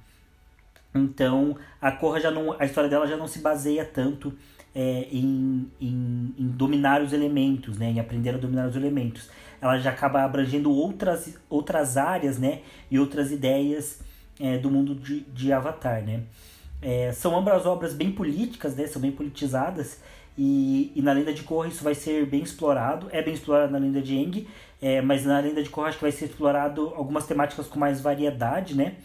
[0.94, 2.54] Então a Korra já não.
[2.58, 4.34] A história dela já não se baseia tanto
[4.74, 7.90] é, em, em, em, dominar os elementos, né?
[7.90, 9.30] Em aprender a dominar os elementos.
[9.60, 12.60] Ela já acaba abrangendo outras, outras áreas, né?
[12.90, 14.00] E outras ideias
[14.40, 16.22] é, do mundo de, de Avatar, né?
[16.80, 18.86] É, são ambas obras bem políticas, né?
[18.86, 20.00] São bem politizadas.
[20.36, 23.08] E, e na Lenda de Korra isso vai ser bem explorado.
[23.12, 24.48] É bem explorado na Lenda de Aang,
[24.80, 28.00] é, mas na Lenda de Korra acho que vai ser explorado algumas temáticas com mais
[28.00, 28.96] variedade, né?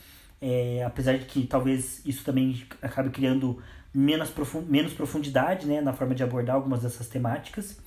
[0.42, 3.62] É, apesar de que talvez isso também acabe criando
[3.94, 4.32] menos,
[4.68, 5.82] menos profundidade, né?
[5.82, 7.78] Na forma de abordar algumas dessas temáticas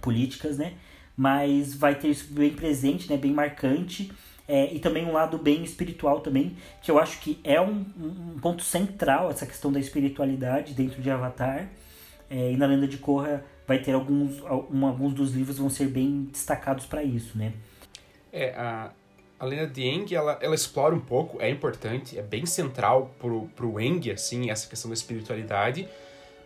[0.00, 0.74] políticas, né?
[1.16, 3.16] Mas vai ter isso bem presente, né?
[3.16, 4.12] Bem marcante.
[4.48, 8.38] É, e também um lado bem espiritual também, que eu acho que é um, um
[8.40, 11.68] ponto central essa questão da espiritualidade dentro de Avatar.
[12.30, 16.28] É, e na Lenda de Korra vai ter alguns, alguns dos livros vão ser bem
[16.32, 17.52] destacados para isso, né?
[18.32, 18.90] É, a,
[19.38, 23.48] a Lenda de Eng, ela, ela explora um pouco, é importante, é bem central pro,
[23.54, 25.86] pro Eng, assim, essa questão da espiritualidade,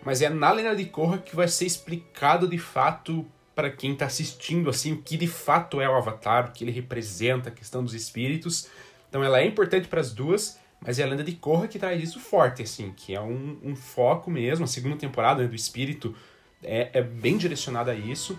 [0.04, 4.06] mas é na Lenda de Korra que vai ser explicado de fato para quem está
[4.06, 7.82] assistindo assim o que de fato é o Avatar, o que ele representa, a questão
[7.84, 8.68] dos espíritos.
[9.08, 12.02] Então ela é importante para as duas, mas é a lenda de Korra que traz
[12.02, 14.64] isso forte, assim, que é um, um foco mesmo.
[14.64, 16.14] A segunda temporada né, do espírito
[16.62, 18.38] é, é bem direcionada a isso.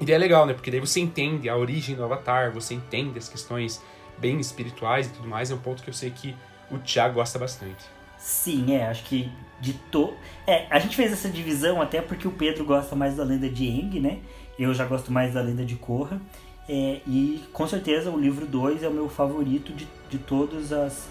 [0.00, 0.52] E daí é legal, né?
[0.52, 3.82] Porque daí você entende a origem do Avatar, você entende as questões
[4.18, 5.50] bem espirituais e tudo mais.
[5.50, 6.36] É um ponto que eu sei que
[6.70, 7.95] o Thiago gosta bastante.
[8.26, 10.12] Sim, é, acho que de to...
[10.48, 13.64] É, a gente fez essa divisão até porque o Pedro gosta mais da lenda de
[13.68, 14.18] Eng, né?
[14.58, 16.20] Eu já gosto mais da lenda de Korra.
[16.68, 21.08] É, e com certeza o livro 2 é o meu favorito de, de todas as,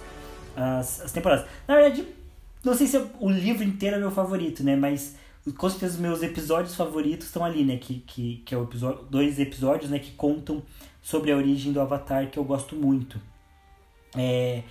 [0.57, 1.45] as, as, temporadas.
[1.65, 2.05] Na verdade,
[2.61, 4.75] não sei se o livro inteiro é meu favorito, né?
[4.75, 5.15] Mas
[5.55, 7.77] com certeza os meus episódios favoritos estão ali, né?
[7.77, 9.99] Que, que, que é o episódio, dois episódios né?
[9.99, 10.61] que contam
[11.01, 13.21] sobre a origem do Avatar que eu gosto muito.
[14.17, 14.63] É,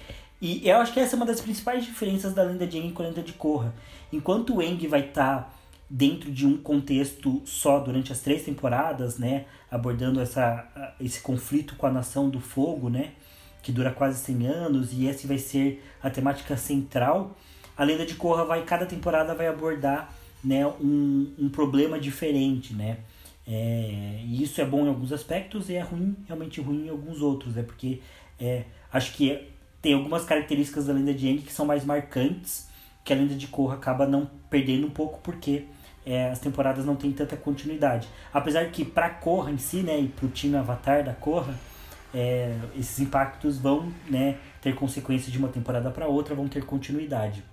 [0.45, 3.03] e eu acho que essa é uma das principais diferenças da lenda de Aang com
[3.03, 3.75] a lenda de Korra.
[4.13, 5.51] Enquanto o Aang vai estar tá
[5.89, 11.87] dentro de um contexto só durante as três temporadas, né, abordando essa, esse conflito com
[11.87, 13.13] a nação do fogo, né,
[13.63, 17.35] que dura quase 100 anos e esse vai ser a temática central.
[17.75, 20.13] A lenda de Korra vai cada temporada vai abordar,
[20.45, 22.99] né, um, um problema diferente, né.
[23.47, 27.23] É, e isso é bom em alguns aspectos e é ruim, realmente ruim em alguns
[27.23, 28.03] outros, né, porque
[28.39, 29.54] é, acho que
[29.85, 32.67] tem algumas características da lenda de Aang que são mais marcantes,
[33.05, 35.65] que a lenda de Korra acaba não perdendo um pouco porque
[36.07, 38.09] é, as temporadas não têm tanta continuidade.
[38.33, 41.55] Apesar que para Korra em si, né, e para o time Avatar da Korra,
[42.15, 47.45] é, esses impactos vão né, ter consequências de uma temporada para outra, vão ter continuidade.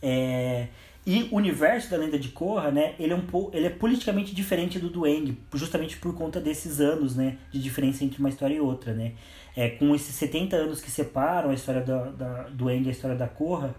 [0.00, 0.68] É,
[1.04, 4.78] e o universo da lenda de Korra, né, ele é, um ele é politicamente diferente
[4.78, 8.60] do do Aang, justamente por conta desses anos né, de diferença entre uma história e
[8.60, 8.94] outra.
[8.94, 9.14] Né?
[9.60, 12.92] É, com esses 70 anos que separam a história da, da, do Aang e a
[12.92, 13.74] história da Korra,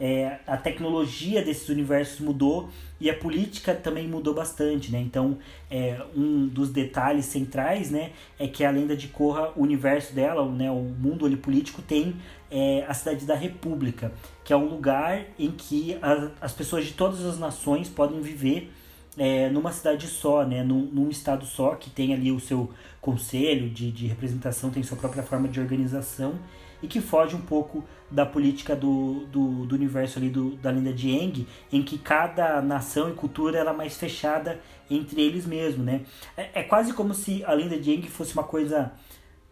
[0.00, 4.98] é, a tecnologia desses universos mudou e a política também mudou bastante, né?
[4.98, 5.36] Então,
[5.70, 10.42] é, um dos detalhes centrais, né, é que a lenda de Korra, o universo dela,
[10.50, 12.16] né, o mundo ali político tem
[12.50, 16.94] é, a cidade da República, que é um lugar em que a, as pessoas de
[16.94, 18.72] todas as nações podem viver
[19.18, 23.70] é, numa cidade só, né, num, num, estado só, que tem ali o seu conselho
[23.70, 26.38] de, de representação, tem sua própria forma de organização
[26.82, 30.92] e que foge um pouco da política do, do, do universo ali do, da lenda
[30.92, 36.02] de Eng, em que cada nação e cultura era mais fechada entre eles mesmos, né?
[36.36, 38.92] É, é quase como se a lenda de Eng fosse uma coisa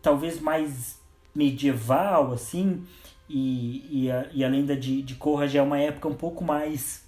[0.03, 1.01] talvez mais
[1.35, 2.85] medieval, assim,
[3.29, 6.45] e, e, a, e a lenda de, de Korra já é uma época um pouco
[6.45, 7.03] mais...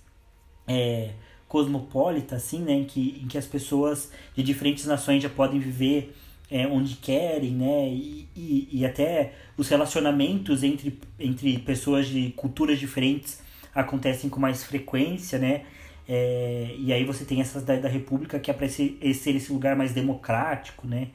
[0.66, 1.12] É,
[1.57, 2.75] cosmopolita, assim, né?
[2.75, 6.14] Em que, em que as pessoas de diferentes nações já podem viver
[6.51, 7.88] é, onde querem, né?
[7.88, 13.40] E, e, e, até os relacionamentos entre, entre pessoas de culturas diferentes
[13.75, 15.62] acontecem com mais frequência, né?
[16.07, 19.75] É, e aí você tem essas da, da República que é para ser, esse lugar
[19.75, 21.09] mais democrático, né?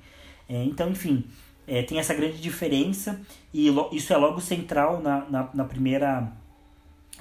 [0.49, 1.23] É, então, enfim,
[1.67, 3.21] é, tem essa grande diferença
[3.53, 6.33] e isso é logo central na, na, na primeira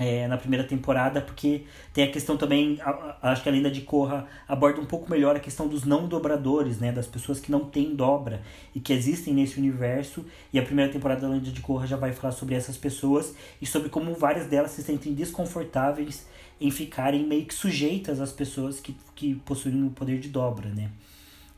[0.01, 2.79] é, na primeira temporada, porque tem a questão também,
[3.21, 6.79] acho que a lenda de Korra aborda um pouco melhor a questão dos não dobradores,
[6.79, 8.41] né, das pessoas que não têm dobra
[8.75, 10.25] e que existem nesse universo.
[10.55, 13.67] E a primeira temporada da lenda de Korra já vai falar sobre essas pessoas e
[13.67, 16.27] sobre como várias delas se sentem desconfortáveis
[16.59, 20.91] em ficarem meio que sujeitas às pessoas que, que possuem o poder de dobra, né.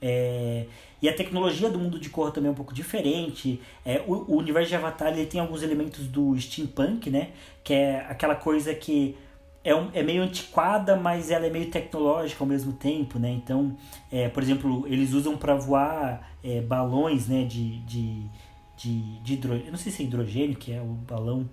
[0.05, 0.67] É,
[1.01, 3.61] e a tecnologia do mundo de Korra também é um pouco diferente.
[3.85, 7.31] É, o, o universo de Avatar ele tem alguns elementos do steampunk, né?
[7.65, 9.17] Que é aquela coisa que
[9.65, 13.31] é, um, é meio antiquada, mas ela é meio tecnológica ao mesmo tempo, né?
[13.31, 13.77] Então,
[14.11, 17.45] é, por exemplo, eles usam para voar é, balões, né?
[17.45, 18.27] De, de,
[18.77, 19.71] de, de hidrogênio.
[19.71, 21.49] Não sei se é hidrogênio, que é o balão,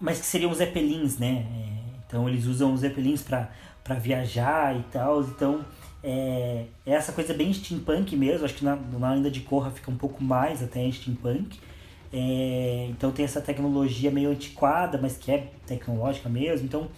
[0.00, 1.46] mas que seriam os zeppelins, né?
[1.50, 5.22] É, então, eles usam os zeppelins para viajar e tal.
[5.22, 5.64] Então,
[6.02, 9.90] é, é, essa coisa bem steampunk mesmo, acho que na, na lenda de Korra fica
[9.90, 11.58] um pouco mais até steampunk.
[12.12, 16.66] É, então tem essa tecnologia meio antiquada, mas que é tecnológica mesmo.
[16.66, 16.88] Então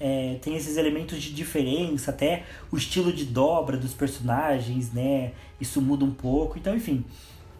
[0.00, 5.32] é, tem esses elementos de diferença, até o estilo de dobra dos personagens, né?
[5.60, 6.58] Isso muda um pouco.
[6.58, 7.04] Então, enfim,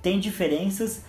[0.00, 1.02] tem diferenças.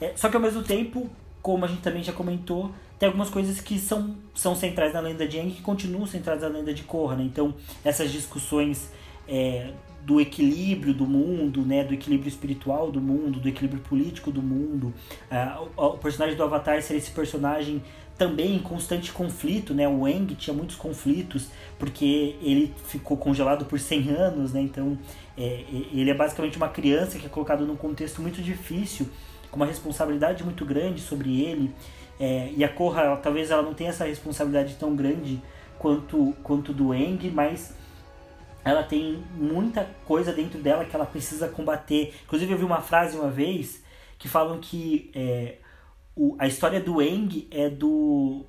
[0.00, 1.10] É, só que ao mesmo tempo,
[1.42, 5.26] como a gente também já comentou, tem algumas coisas que são, são centrais na lenda
[5.26, 7.24] de Aang que continuam centrais na lenda de Korra, né?
[7.24, 7.54] Então,
[7.84, 8.90] essas discussões
[9.28, 9.72] é,
[10.06, 14.94] do equilíbrio do mundo, né, do equilíbrio espiritual do mundo, do equilíbrio político do mundo.
[15.28, 17.82] Uh, o, o, personagem do Avatar ser esse personagem
[18.16, 19.88] também em constante conflito, né?
[19.88, 24.60] O Aang tinha muitos conflitos porque ele ficou congelado por 100 anos, né?
[24.60, 24.96] Então,
[25.36, 29.08] é, ele é basicamente uma criança que é colocado num contexto muito difícil,
[29.50, 31.74] com uma responsabilidade muito grande sobre ele.
[32.20, 35.42] É, e a Korra, ela, talvez ela não tenha essa responsabilidade tão grande
[35.80, 37.74] quanto quanto do Aang, mas
[38.66, 42.12] ela tem muita coisa dentro dela que ela precisa combater.
[42.24, 43.80] Inclusive eu vi uma frase uma vez
[44.18, 45.54] que falam que é,
[46.16, 48.44] o, a história do Eng é do,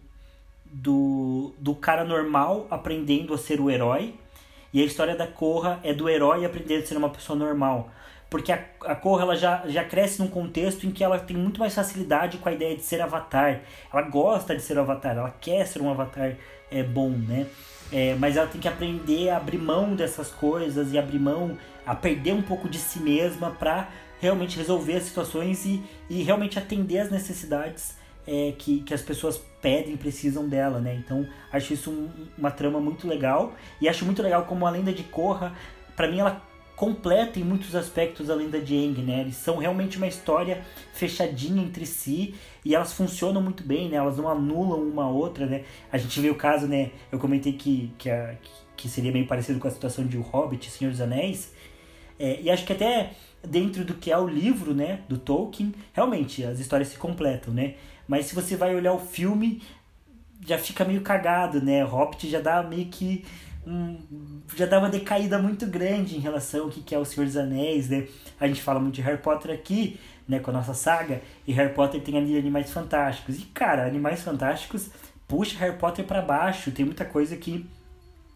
[0.65, 4.15] do, do cara normal aprendendo a ser o herói
[4.73, 7.91] e a história da Korra é do herói aprendendo a ser uma pessoa normal.
[8.27, 11.59] Porque a, a Korra ela já, já cresce num contexto em que ela tem muito
[11.59, 13.61] mais facilidade com a ideia de ser avatar.
[13.93, 16.35] Ela gosta de ser um avatar, ela quer ser um avatar
[16.71, 17.45] é, bom, né?
[17.91, 21.95] É, mas ela tem que aprender a abrir mão dessas coisas e abrir mão, a
[21.95, 26.99] perder um pouco de si mesma para realmente resolver as situações e, e realmente atender
[26.99, 27.95] as necessidades
[28.27, 30.95] é, que, que as pessoas pedem, precisam dela, né?
[30.95, 34.91] Então, acho isso um, uma trama muito legal e acho muito legal como a lenda
[34.91, 35.53] de Korra,
[35.95, 36.41] para mim ela
[36.77, 39.21] completa em muitos aspectos a lenda de Aang, né?
[39.21, 40.63] Eles são realmente uma história
[40.93, 43.97] fechadinha entre si e elas funcionam muito bem, né?
[43.97, 45.63] Elas não anulam uma outra, né?
[45.91, 46.91] A gente vê o caso, né?
[47.11, 48.35] Eu comentei que, que, a,
[48.77, 51.51] que seria meio parecido com a situação de O Hobbit, Senhor dos Anéis.
[52.19, 53.13] É, e acho que até
[53.43, 57.73] dentro do que é o livro, né, do Tolkien, realmente as histórias se completam, né?
[58.07, 59.63] Mas se você vai olhar o filme,
[60.45, 61.83] já fica meio cagado, né?
[61.83, 63.25] Hobbit já dá meio que
[63.67, 63.97] um,
[64.55, 67.89] já dá uma decaída muito grande em relação ao que é o Senhor dos Anéis,
[67.89, 68.07] né?
[68.39, 71.73] A gente fala muito de Harry Potter aqui, né, com a nossa saga, e Harry
[71.73, 73.37] Potter tem ali Animais Fantásticos.
[73.39, 74.89] E cara, Animais Fantásticos
[75.27, 77.65] puxa Harry Potter para baixo, tem muita coisa que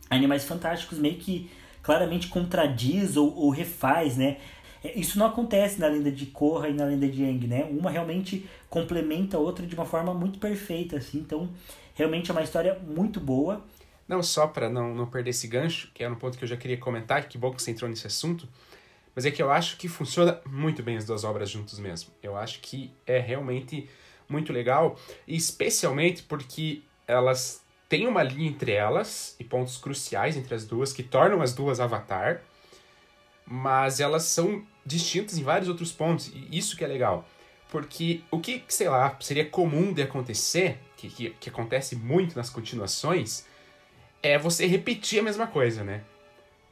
[0.09, 1.49] Animais Fantásticos meio que
[1.81, 4.37] claramente contradiz ou, ou refaz, né?
[4.83, 7.67] É, isso não acontece na lenda de Korra e na lenda de Aang, né?
[7.71, 11.19] Uma realmente complementa a outra de uma forma muito perfeita, assim.
[11.19, 11.49] Então,
[11.95, 13.63] realmente é uma história muito boa.
[14.11, 16.57] Não só para não, não perder esse gancho, que era um ponto que eu já
[16.57, 18.45] queria comentar, que bom que você entrou nesse assunto,
[19.15, 22.11] mas é que eu acho que funciona muito bem as duas obras juntas mesmo.
[22.21, 23.89] Eu acho que é realmente
[24.27, 30.65] muito legal, especialmente porque elas têm uma linha entre elas e pontos cruciais entre as
[30.65, 32.41] duas que tornam as duas Avatar,
[33.45, 37.25] mas elas são distintas em vários outros pontos, e isso que é legal.
[37.69, 42.49] Porque o que, sei lá, seria comum de acontecer, que, que, que acontece muito nas
[42.49, 43.49] continuações,
[44.21, 46.01] é você repetir a mesma coisa, né?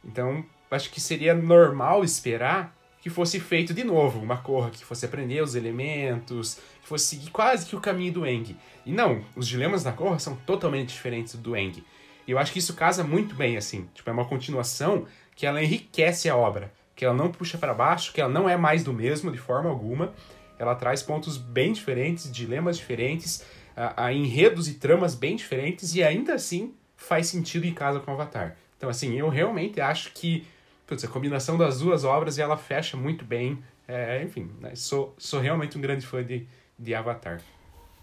[0.04, 5.06] Então, acho que seria normal esperar que fosse feito de novo, uma corra que fosse
[5.06, 8.58] aprender os elementos, que fosse seguir quase que o caminho do Eng.
[8.86, 11.84] E não, os dilemas da corra são totalmente diferentes do Eng.
[12.28, 13.88] E eu acho que isso casa muito bem, assim.
[13.94, 18.12] Tipo, é uma continuação que ela enriquece a obra, que ela não puxa para baixo,
[18.12, 20.14] que ela não é mais do mesmo de forma alguma.
[20.60, 26.04] Ela traz pontos bem diferentes, dilemas diferentes, a, a enredos e tramas bem diferentes e
[26.04, 28.56] ainda assim faz sentido em casa com o Avatar.
[28.78, 30.46] Então, assim, eu realmente acho que
[30.86, 33.60] putz, a combinação das duas obras ela fecha muito bem.
[33.88, 34.76] É, enfim, né?
[34.76, 37.42] sou, sou realmente um grande fã de, de Avatar.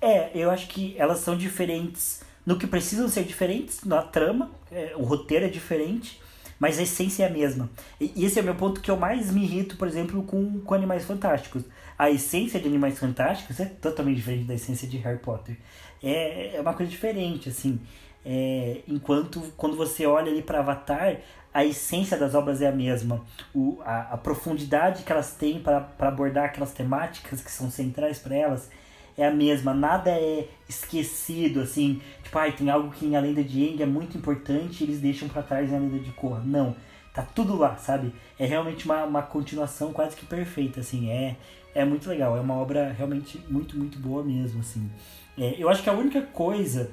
[0.00, 4.92] É, eu acho que elas são diferentes no que precisam ser diferentes, na trama, é,
[4.96, 6.20] o roteiro é diferente,
[6.60, 7.68] mas a essência é a mesma.
[8.00, 10.74] E esse é o meu ponto que eu mais me irrito, por exemplo, com, com
[10.74, 11.64] Animais Fantásticos.
[11.98, 15.56] A essência de Animais Fantásticos é totalmente diferente da essência de Harry Potter.
[16.02, 17.80] É, é uma coisa diferente, assim.
[18.28, 21.18] É, enquanto quando você olha ali para Avatar,
[21.54, 23.24] a essência das obras é a mesma.
[23.54, 28.34] O, a, a profundidade que elas têm para abordar aquelas temáticas que são centrais para
[28.34, 28.68] elas
[29.16, 29.72] é a mesma.
[29.72, 32.02] Nada é esquecido, assim.
[32.24, 35.00] Tipo, ai, tem algo que em A Lenda de Aang é muito importante e eles
[35.00, 36.42] deixam para trás em A Lenda de Korra.
[36.44, 36.76] Não.
[37.14, 38.12] Tá tudo lá, sabe?
[38.38, 41.10] É realmente uma, uma continuação quase que perfeita, assim.
[41.10, 41.36] É,
[41.74, 42.36] é muito legal.
[42.36, 44.90] É uma obra realmente muito, muito boa mesmo, assim.
[45.38, 46.90] É, eu acho que a única coisa,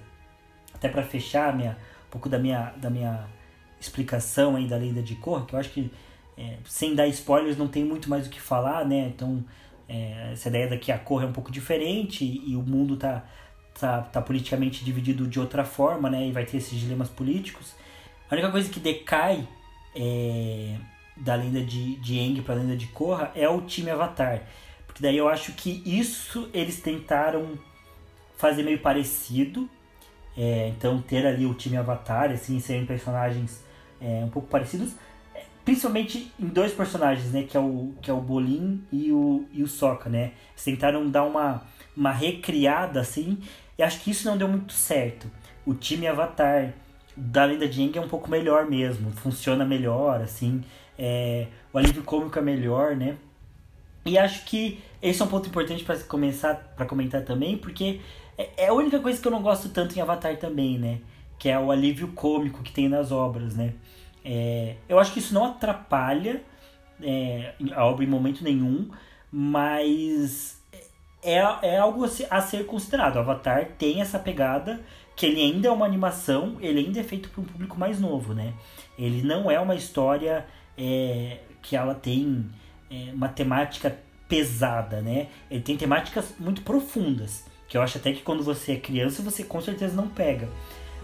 [0.84, 3.26] até para fechar minha, um pouco da minha, da minha
[3.80, 5.90] explicação aí da lenda de Korra, que eu acho que
[6.38, 9.12] é, sem dar spoilers não tem muito mais o que falar, né?
[9.14, 9.44] Então,
[9.88, 13.24] é, essa ideia daqui a Korra é um pouco diferente e, e o mundo tá,
[13.80, 16.28] tá, tá politicamente dividido de outra forma, né?
[16.28, 17.76] E vai ter esses dilemas políticos.
[18.30, 19.48] A única coisa que decai
[19.96, 20.76] é,
[21.16, 24.42] da lenda de, de Aang pra lenda de Korra é o time Avatar.
[24.86, 27.58] Porque daí eu acho que isso eles tentaram
[28.36, 29.70] fazer meio parecido.
[30.38, 33.64] É, então ter ali o time Avatar, assim, serem personagens
[34.02, 34.94] é, um pouco parecidos,
[35.36, 39.46] é, principalmente em dois personagens, né, que é o que é o Bolin e o
[39.54, 40.32] e o Sokka, né?
[40.52, 41.62] Eles tentaram dar uma
[41.96, 43.38] uma recriada assim,
[43.78, 45.30] e acho que isso não deu muito certo.
[45.66, 46.74] O time Avatar
[47.16, 50.64] da Lenda de Aang é um pouco melhor mesmo, funciona melhor, assim,
[50.98, 53.18] É, o alívio cômico é melhor, né?
[54.06, 58.00] E acho que esse é um ponto importante para começar para comentar também, porque
[58.38, 61.00] é, é a única coisa que eu não gosto tanto em Avatar também, né?
[61.38, 63.74] Que é o alívio cômico que tem nas obras, né?
[64.24, 66.42] É, eu acho que isso não atrapalha
[67.02, 68.90] é, a obra em momento nenhum,
[69.32, 70.62] mas
[71.22, 73.18] é, é algo a ser considerado.
[73.18, 74.82] O Avatar tem essa pegada
[75.16, 78.34] que ele ainda é uma animação, ele ainda é feito para um público mais novo,
[78.34, 78.54] né?
[78.98, 80.46] Ele não é uma história
[80.78, 82.50] é, que ela tem
[82.90, 83.96] é, uma temática
[84.28, 85.28] pesada, né?
[85.50, 89.44] Ele tem temáticas muito profundas, que eu acho até que quando você é criança você
[89.44, 90.48] com certeza não pega.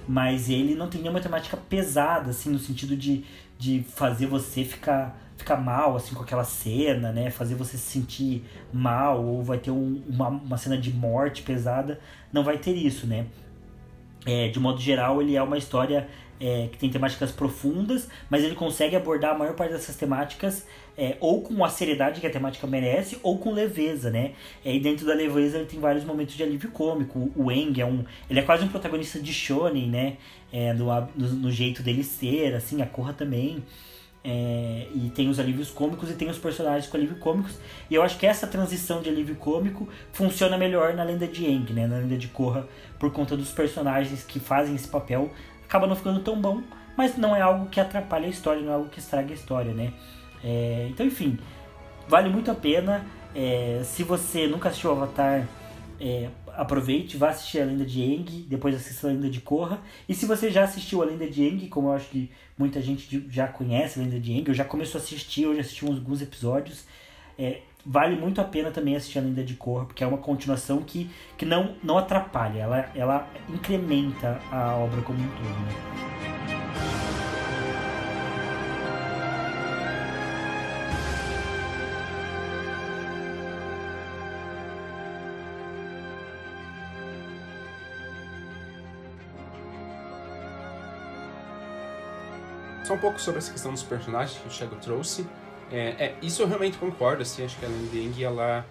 [0.07, 3.25] Mas ele não tem nenhuma temática pesada, assim, no sentido de,
[3.57, 7.31] de fazer você ficar ficar mal assim com aquela cena, né?
[7.31, 11.99] Fazer você se sentir mal ou vai ter um, uma, uma cena de morte pesada,
[12.31, 13.25] não vai ter isso, né?
[14.23, 16.07] É, de modo geral, ele é uma história
[16.39, 20.67] é, que tem temáticas profundas, mas ele consegue abordar a maior parte dessas temáticas
[20.99, 24.33] é, ou com a seriedade que a temática merece, ou com leveza, né?
[24.65, 27.31] É, e dentro da leveza ele tem vários momentos de alívio cômico.
[27.37, 28.03] O Eng é um.
[28.29, 30.17] Ele é quase um protagonista de Shonen, né?
[30.51, 33.63] É, no, no, no jeito dele ser, assim, a Korra também.
[34.21, 37.57] É, e tem os alívios cômicos e tem os personagens com alívio cômicos.
[37.89, 41.71] E eu acho que essa transição de alívio cômico funciona melhor na lenda de Eng,
[41.71, 41.87] né?
[41.87, 42.67] Na lenda de Korra,
[42.99, 45.31] por conta dos personagens que fazem esse papel.
[45.63, 46.61] Acaba não ficando tão bom,
[46.97, 49.73] mas não é algo que atrapalha a história, não é algo que estraga a história,
[49.73, 49.93] né?
[50.43, 51.37] É, então, enfim,
[52.07, 53.05] vale muito a pena.
[53.35, 55.47] É, se você nunca assistiu Avatar,
[55.99, 59.81] é, aproveite, vá assistir a Lenda de Aang, depois assista a Lenda de Korra.
[60.07, 63.25] E se você já assistiu a Lenda de Aang, como eu acho que muita gente
[63.29, 66.21] já conhece a Lenda de Aang, eu já começou a assistir, eu já assisti alguns
[66.21, 66.85] episódios.
[67.37, 70.81] É, vale muito a pena também assistir a Lenda de Korra, porque é uma continuação
[70.81, 75.43] que, que não, não atrapalha, ela, ela incrementa a obra como um todo.
[75.43, 76.58] Né?
[92.89, 95.23] Só um pouco sobre essa questão dos personagens que o Thiago trouxe.
[95.71, 98.65] É, é, isso eu realmente concordo, assim, acho que a Lending, ela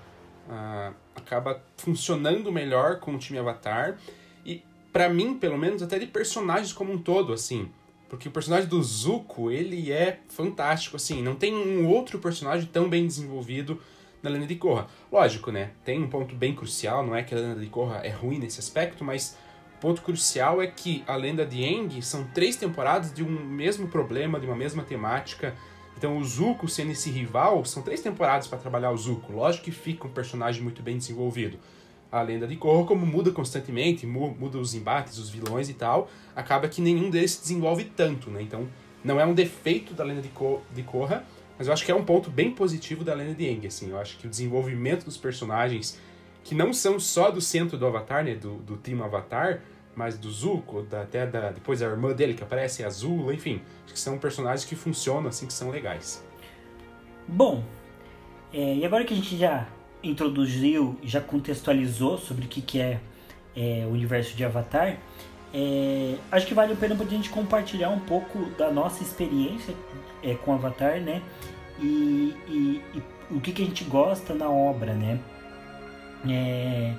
[0.51, 3.97] ah, acaba funcionando melhor com o time Avatar.
[4.45, 4.61] E,
[4.93, 7.71] para mim, pelo menos, até de personagens como um todo, assim.
[8.09, 11.23] Porque o personagem do Zuko, ele é fantástico, assim.
[11.23, 13.81] Não tem um outro personagem tão bem desenvolvido
[14.21, 14.89] na Lenda de Korra.
[15.13, 15.71] Lógico, né?
[15.85, 18.59] Tem um ponto bem crucial, não é que a Lenda de Korra é ruim nesse
[18.59, 19.39] aspecto, mas
[19.81, 24.39] ponto crucial é que a lenda de Aang são três temporadas de um mesmo problema,
[24.39, 25.55] de uma mesma temática.
[25.97, 29.33] Então o Zuko sendo esse rival, são três temporadas para trabalhar o Zuko.
[29.33, 31.59] Lógico que fica um personagem muito bem desenvolvido.
[32.11, 36.69] A lenda de Korra, como muda constantemente, muda os embates, os vilões e tal, acaba
[36.69, 38.41] que nenhum deles se desenvolve tanto, né?
[38.41, 38.67] Então
[39.05, 41.25] não é um defeito da lenda de, Ko de Korra,
[41.59, 43.91] mas eu acho que é um ponto bem positivo da lenda de Aang, assim.
[43.91, 45.99] Eu acho que o desenvolvimento dos personagens
[46.49, 49.61] que não são só do centro do Avatar, né, do, do time Avatar,
[49.95, 53.93] mas do Zuko, da, até da, depois a irmã dele que aparece, Azul, enfim, acho
[53.93, 56.25] que são personagens que funcionam assim, que são legais.
[57.27, 57.63] Bom,
[58.51, 59.69] é, e agora que a gente já
[60.03, 62.99] introduziu, já contextualizou sobre o que, que é,
[63.55, 64.97] é o universo de Avatar,
[65.53, 69.75] é, acho que vale a pena a gente compartilhar um pouco da nossa experiência
[70.23, 71.21] é, com Avatar, né?
[71.79, 75.21] E, e, e, o que, que a gente gosta na obra, né?
[76.27, 76.95] É,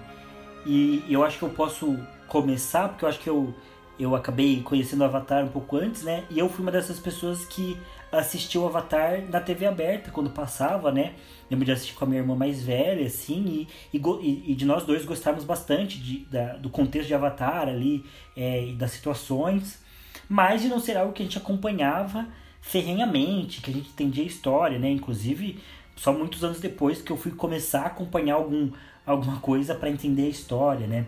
[0.65, 1.97] e eu acho que eu posso
[2.27, 3.53] começar, porque eu acho que eu,
[3.99, 6.23] eu acabei conhecendo o Avatar um pouco antes, né?
[6.29, 7.77] E eu fui uma dessas pessoas que
[8.11, 11.13] assistiu o Avatar na TV aberta, quando passava, né?
[11.49, 14.83] Lembro de assistir com a minha irmã mais velha, assim, e, e, e de nós
[14.85, 18.05] dois gostávamos bastante de, da, do contexto de Avatar ali,
[18.35, 19.81] é, e das situações,
[20.27, 22.27] mas de não ser algo que a gente acompanhava
[22.61, 24.89] ferrenhamente, que a gente entendia a história, né?
[24.89, 25.59] Inclusive,
[25.95, 28.71] só muitos anos depois que eu fui começar a acompanhar algum
[29.05, 31.05] alguma coisa para entender a história, né?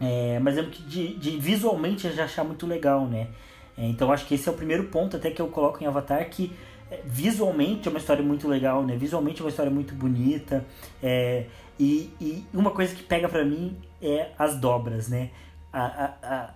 [0.00, 3.28] É, mas lembro que de, de, visualmente eu já achar muito legal, né?
[3.76, 6.28] É, então acho que esse é o primeiro ponto até que eu coloco em Avatar
[6.28, 6.52] que
[6.90, 8.96] é, visualmente é uma história muito legal, né?
[8.96, 10.64] Visualmente é uma história muito bonita.
[11.02, 11.46] É,
[11.78, 15.30] e, e, uma coisa que pega para mim é as dobras, né?
[15.72, 16.54] A, a, a,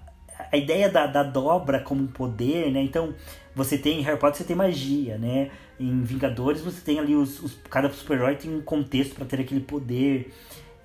[0.53, 2.83] a ideia da, da dobra como um poder, né?
[2.83, 3.15] Então
[3.55, 5.51] você tem em Harry Potter você tem magia, né?
[5.79, 9.61] Em Vingadores você tem ali os, os cada super-herói tem um contexto para ter aquele
[9.61, 10.33] poder.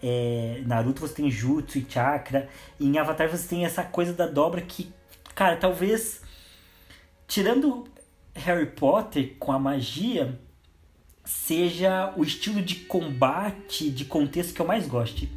[0.03, 2.49] É, Naruto você tem Jutsu e Chakra.
[2.79, 4.91] E em Avatar você tem essa coisa da dobra que,
[5.33, 6.21] cara, talvez
[7.27, 7.85] tirando
[8.33, 10.39] Harry Potter com a magia
[11.23, 15.31] seja o estilo de combate, de contexto que eu mais goste.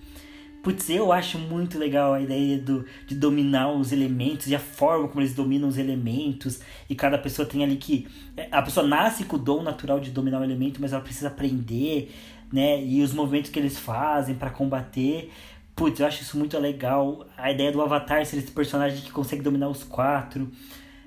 [0.64, 5.06] Putz, eu acho muito legal a ideia do, de dominar os elementos e a forma
[5.08, 6.58] como eles dominam os elementos.
[6.88, 8.08] E cada pessoa tem ali que.
[8.34, 11.28] É, a pessoa nasce com o dom natural de dominar o elemento, mas ela precisa
[11.28, 12.10] aprender,
[12.50, 12.82] né?
[12.82, 15.30] E os movimentos que eles fazem para combater.
[15.76, 17.26] Putz, eu acho isso muito legal.
[17.36, 20.50] A ideia do Avatar ser esse personagem que consegue dominar os quatro.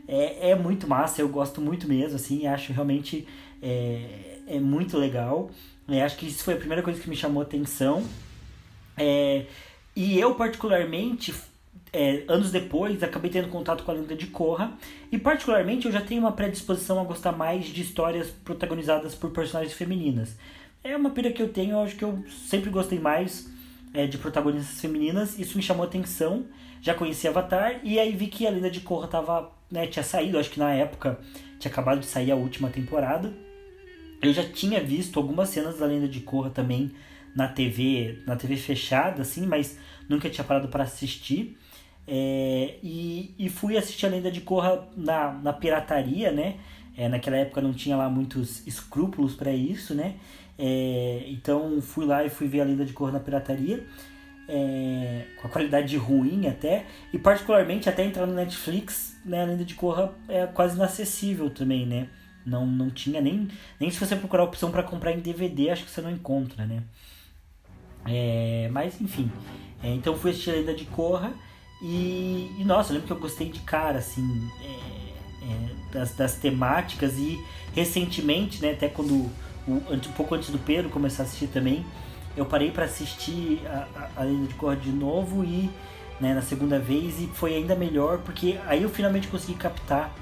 [0.07, 2.45] É, é muito massa, eu gosto muito mesmo, assim.
[2.45, 3.27] Acho realmente
[3.59, 5.49] é, é muito legal.
[5.87, 8.03] É, acho que isso foi a primeira coisa que me chamou atenção.
[8.97, 9.45] É,
[9.95, 11.33] e eu, particularmente,
[11.93, 14.73] é, anos depois, acabei tendo contato com a lenda de Korra.
[15.11, 19.73] E, particularmente, eu já tenho uma predisposição a gostar mais de histórias protagonizadas por personagens
[19.73, 20.35] femininas.
[20.83, 23.49] É uma pira que eu tenho, eu acho que eu sempre gostei mais
[23.93, 25.37] é, de protagonistas femininas.
[25.39, 26.45] Isso me chamou atenção.
[26.81, 30.37] Já conheci Avatar e aí vi que a lenda de Korra tava, né, tinha saído,
[30.37, 31.19] acho que na época
[31.59, 33.33] tinha acabado de sair a última temporada.
[34.21, 36.91] Eu já tinha visto algumas cenas da lenda de Korra também
[37.37, 39.77] na TV, na TV fechada, assim, mas
[40.09, 41.55] nunca tinha parado para assistir.
[42.07, 46.55] É, e, e fui assistir a Lenda de Korra na, na pirataria, né?
[46.97, 50.15] É, naquela época não tinha lá muitos escrúpulos para isso, né?
[50.57, 53.85] É, então fui lá e fui ver a Lenda de Korra na pirataria,
[54.49, 59.43] é, com a qualidade ruim até, e particularmente até entrar no Netflix, né?
[59.43, 62.09] A Lenda de Korra é quase inacessível também, né?
[62.43, 63.47] Não, não tinha nem,
[63.79, 66.65] nem se você procurar a opção para comprar em DVD, acho que você não encontra,
[66.65, 66.81] né?
[68.07, 69.31] É, mas enfim,
[69.83, 71.33] é, então fui assistir a Lenda de Korra
[71.81, 76.35] e, e, nossa, eu lembro que eu gostei de cara, assim, é, é, das, das
[76.35, 77.39] temáticas e
[77.73, 79.29] recentemente, né, até quando,
[79.67, 81.85] um pouco antes do Pedro começar a assistir também,
[82.35, 85.69] eu parei para assistir a, a, a, Lenda de Korra de novo e,
[86.19, 90.15] né, na segunda vez e foi ainda melhor porque aí eu finalmente consegui captar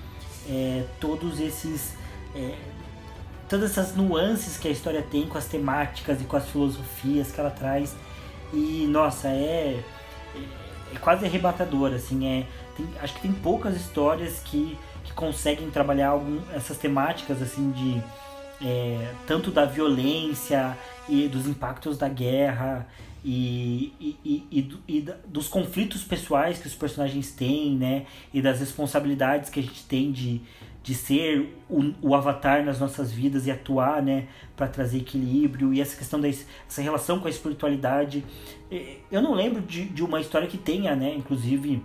[0.50, 1.94] é, todos esses
[2.36, 2.54] é,
[3.50, 7.40] todas essas nuances que a história tem com as temáticas e com as filosofias que
[7.40, 7.96] ela traz.
[8.54, 9.82] E nossa, é,
[10.36, 10.40] é,
[10.96, 16.10] é quase arrebatador, assim, é, tem, acho que tem poucas histórias que, que conseguem trabalhar
[16.10, 18.02] algum, essas temáticas assim de
[18.62, 20.78] é, tanto da violência
[21.10, 22.88] e dos impactos da guerra
[23.24, 24.18] e, e,
[24.52, 28.06] e, e, dos conflitos pessoais que os personagens têm, né?
[28.32, 30.42] E das responsabilidades que a gente tem de,
[30.86, 35.82] de ser o, o avatar nas nossas vidas e atuar, né, para trazer equilíbrio e
[35.82, 38.24] essa questão dessa relação com a espiritualidade.
[39.12, 41.84] Eu não lembro de, de uma história que tenha, né, inclusive,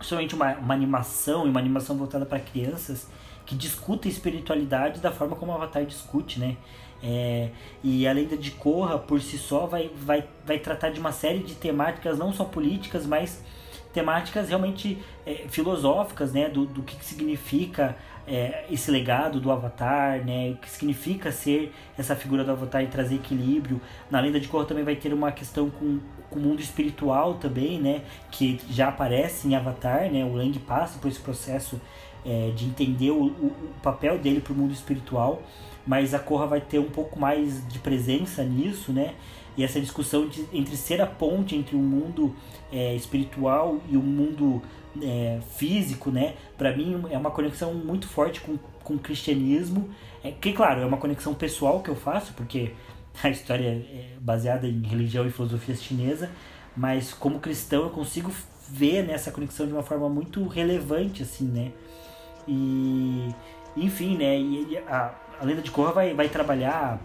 [0.00, 3.06] somente uma, uma animação e uma animação voltada para crianças
[3.44, 6.56] que discuta espiritualidade da forma como o Avatar discute, né?
[7.02, 7.50] É,
[7.82, 11.40] e a lenda de Korra, por si só, vai, vai, vai tratar de uma série
[11.40, 13.44] de temáticas, não só políticas, mas
[13.94, 16.48] temáticas realmente é, filosóficas, né?
[16.48, 20.50] Do, do que, que significa é, esse legado do Avatar, né?
[20.50, 23.80] O que significa ser essa figura do Avatar e trazer equilíbrio.
[24.10, 27.80] Na Lenda de Korra também vai ter uma questão com, com o mundo espiritual também,
[27.80, 28.02] né?
[28.32, 30.24] Que já aparece em Avatar, né?
[30.24, 31.80] O Lang passa por esse processo
[32.26, 35.40] é, de entender o, o, o papel dele para o mundo espiritual,
[35.86, 39.14] mas a Korra vai ter um pouco mais de presença nisso, né?
[39.56, 42.34] E essa discussão de, entre ser a ponte entre o mundo
[42.72, 44.62] é, espiritual e o mundo
[45.02, 46.34] é, físico, né?
[46.56, 49.90] Para mim é uma conexão muito forte com, com o cristianismo.
[50.22, 52.72] É, que, claro, é uma conexão pessoal que eu faço, porque
[53.22, 56.30] a história é baseada em religião e filosofia chinesa,
[56.76, 58.32] mas como cristão eu consigo
[58.68, 61.72] ver nessa conexão de uma forma muito relevante, assim, né?
[62.48, 63.28] E,
[63.76, 64.38] enfim, né?
[64.38, 67.00] E a, a lenda de Korra vai, vai trabalhar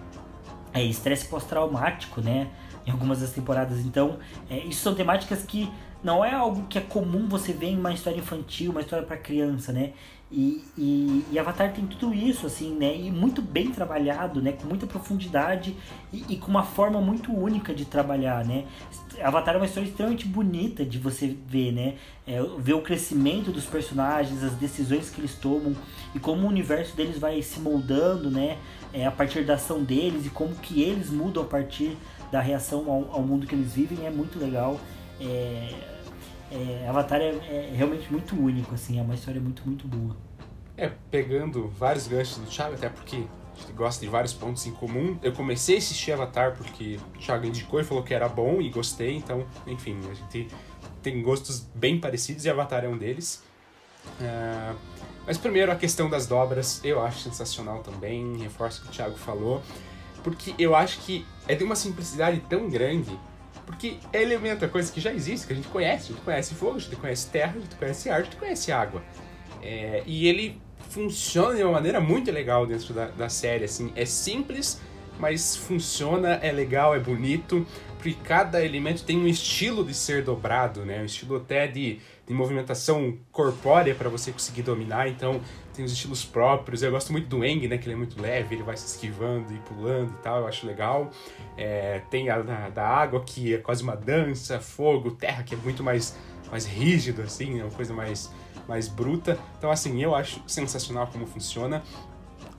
[0.73, 2.47] é, estresse pós-traumático, né?
[2.85, 3.79] Em algumas das temporadas.
[3.79, 5.69] Então, é, isso são temáticas que
[6.03, 9.17] não é algo que é comum você ver em uma história infantil, uma história para
[9.17, 9.93] criança, né?
[10.31, 12.95] E, e, e, Avatar tem tudo isso, assim, né?
[12.95, 14.51] E muito bem trabalhado, né?
[14.51, 15.75] Com muita profundidade
[16.13, 18.65] e, e, com uma forma muito única de trabalhar, né?
[19.23, 21.95] Avatar é uma história extremamente bonita de você ver, né?
[22.27, 25.75] É, ver o crescimento dos personagens, as decisões que eles tomam
[26.13, 28.59] e como o universo deles vai se moldando, né?
[28.91, 31.95] É, a partir da ação deles e como que eles mudam a partir
[32.31, 34.79] da reação ao, ao mundo que eles vivem é muito legal.
[35.21, 35.73] É,
[36.51, 40.15] é, Avatar é, é, realmente muito único, assim, é uma história muito, muito boa.
[40.75, 43.23] É, pegando vários ganchos do Thiago, até porque
[43.75, 45.17] gosta de vários pontos em comum.
[45.21, 48.69] Eu comecei a assistir Avatar porque o Thiago indicou e falou que era bom e
[48.69, 50.47] gostei, então, enfim, a gente
[51.01, 53.43] tem gostos bem parecidos e Avatar é um deles.
[54.19, 54.75] Uh,
[55.29, 59.15] mas primeiro a questão das dobras, eu acho sensacional também, reforço o que o Thiago
[59.15, 59.61] falou,
[60.23, 63.15] porque eu acho que é de uma simplicidade tão grande
[63.69, 66.05] porque é elemento, é coisa que já existe, que a gente conhece.
[66.05, 68.71] A gente conhece fogo, a gente conhece terra, a gente conhece ar, a gente conhece
[68.71, 69.03] água.
[69.61, 70.59] É, e ele
[70.89, 73.93] funciona de uma maneira muito legal dentro da, da série, assim.
[73.95, 74.81] É simples,
[75.19, 77.63] mas funciona, é legal, é bonito,
[77.97, 81.03] porque cada elemento tem um estilo de ser dobrado, né?
[81.03, 81.99] Um estilo até de,
[82.33, 85.41] movimentação corpórea para você conseguir dominar, então
[85.73, 86.83] tem os estilos próprios.
[86.83, 87.77] Eu gosto muito do Eng, né?
[87.77, 90.67] Que ele é muito leve, ele vai se esquivando e pulando e tal, eu acho
[90.67, 91.09] legal.
[91.57, 95.57] É, tem a da, da água, que é quase uma dança, fogo, terra, que é
[95.57, 96.17] muito mais,
[96.51, 98.31] mais rígido, assim, é uma coisa mais,
[98.67, 99.39] mais bruta.
[99.57, 101.81] Então, assim, eu acho sensacional como funciona.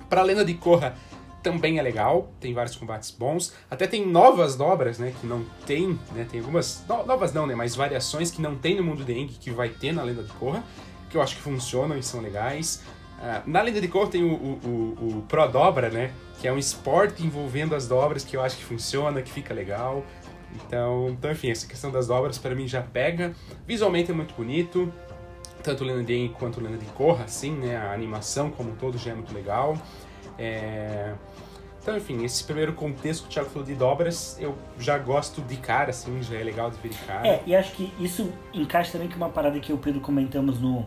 [0.09, 0.97] Para a lenda de Korra,
[1.43, 3.55] também é legal, tem vários combates bons.
[3.71, 7.55] Até tem novas dobras, né, que não tem, né, tem algumas no, novas não, né,
[7.55, 10.33] mas variações que não tem no mundo de Eng que vai ter na Lenda de
[10.33, 10.63] Korra,
[11.09, 12.83] que eu acho que funcionam e são legais.
[13.19, 16.53] Uh, na Lenda de Korra tem o, o, o, o, Pro Dobra, né, que é
[16.53, 20.05] um esporte envolvendo as dobras que eu acho que funciona, que fica legal.
[20.55, 23.35] Então, então enfim, essa questão das dobras para mim já pega.
[23.67, 24.93] Visualmente é muito bonito,
[25.63, 28.99] tanto Lenda de Eng quanto Lenda de Korra, assim, né, a animação como um todo
[28.99, 29.77] já é muito legal.
[30.39, 31.13] É...
[31.83, 35.57] Então, enfim, esse primeiro contexto que o Thiago falou de dobras, eu já gosto de
[35.57, 37.27] cara, assim, já é legal de ver de cara.
[37.27, 40.01] É, e acho que isso encaixa também com uma parada que eu e o Pedro
[40.01, 40.87] comentamos no,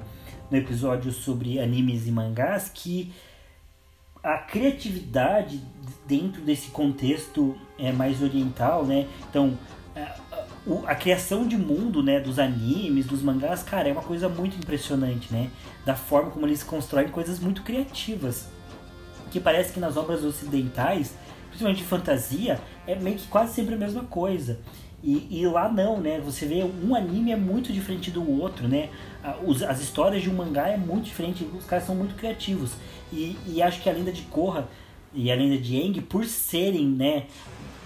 [0.52, 3.12] no episódio sobre animes e mangás, que
[4.24, 5.62] a criatividade
[6.08, 9.08] dentro desse contexto é mais oriental, né?
[9.28, 9.58] Então,
[9.96, 14.56] a, a criação de mundo, né, dos animes, dos mangás, cara, é uma coisa muito
[14.58, 15.50] impressionante, né?
[15.84, 18.53] Da forma como eles constroem coisas muito criativas
[19.34, 21.16] que parece que nas obras ocidentais,
[21.48, 24.60] principalmente de fantasia, é meio que quase sempre a mesma coisa.
[25.04, 26.22] E, e, lá não, né?
[26.24, 28.90] Você vê um anime é muito diferente do outro, né?
[29.68, 32.74] As histórias de um mangá é muito diferente, os caras são muito criativos.
[33.12, 34.70] E, e acho que a lenda de Korra
[35.14, 37.26] e a lenda de Aang, por serem, né,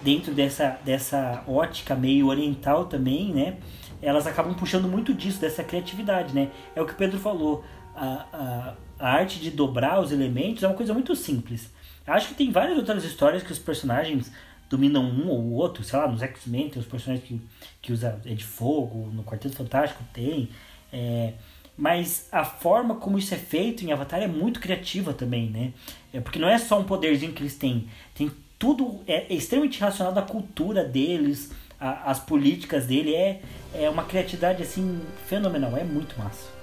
[0.03, 3.57] dentro dessa, dessa ótica meio oriental também, né?
[4.01, 6.51] Elas acabam puxando muito disso, dessa criatividade, né?
[6.75, 7.63] É o que o Pedro falou.
[7.95, 11.69] A, a, a arte de dobrar os elementos é uma coisa muito simples.
[12.05, 14.31] Acho que tem várias outras histórias que os personagens
[14.69, 17.41] dominam um ou outro, sei lá, nos X-Men tem os personagens que,
[17.81, 20.49] que usa é de fogo, no Quarteto Fantástico tem,
[20.91, 21.33] é,
[21.77, 25.73] mas a forma como isso é feito em Avatar é muito criativa também, né?
[26.13, 29.79] É porque não é só um poderzinho que eles têm, tem tudo é, é extremamente
[29.79, 33.41] relacionado à cultura deles, às políticas dele, é,
[33.73, 36.57] é uma criatividade assim fenomenal, é muito massa.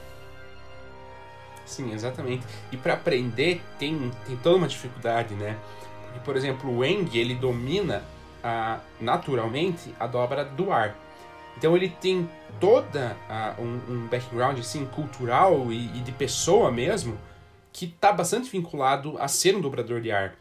[1.64, 2.44] Sim, exatamente.
[2.70, 5.56] E para aprender tem, tem toda uma dificuldade, né?
[6.04, 8.02] Porque, por exemplo, o Eng, ele domina
[8.42, 10.96] a, naturalmente a dobra do ar.
[11.56, 12.28] Então ele tem
[12.60, 17.18] toda a, um, um, background assim, cultural e, e de pessoa mesmo
[17.72, 20.36] que está bastante vinculado a ser um dobrador de ar.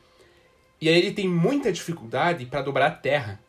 [0.80, 3.40] E aí ele tem muita dificuldade para dobrar a terra,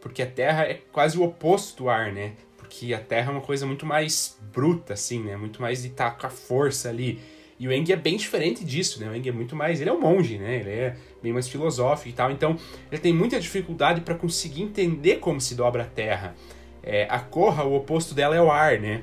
[0.00, 2.34] porque a terra é quase o oposto do ar, né?
[2.68, 5.36] Que a Terra é uma coisa muito mais bruta, assim, né?
[5.36, 7.18] Muito mais de estar com a força ali.
[7.58, 9.10] E o Eng é bem diferente disso, né?
[9.10, 9.80] O Eng é muito mais.
[9.80, 10.60] Ele é um monge, né?
[10.60, 12.30] Ele é bem mais filosófico e tal.
[12.30, 12.56] Então,
[12.90, 16.36] ele tem muita dificuldade para conseguir entender como se dobra a Terra.
[16.82, 19.02] É, a Korra, o oposto dela é o ar, né?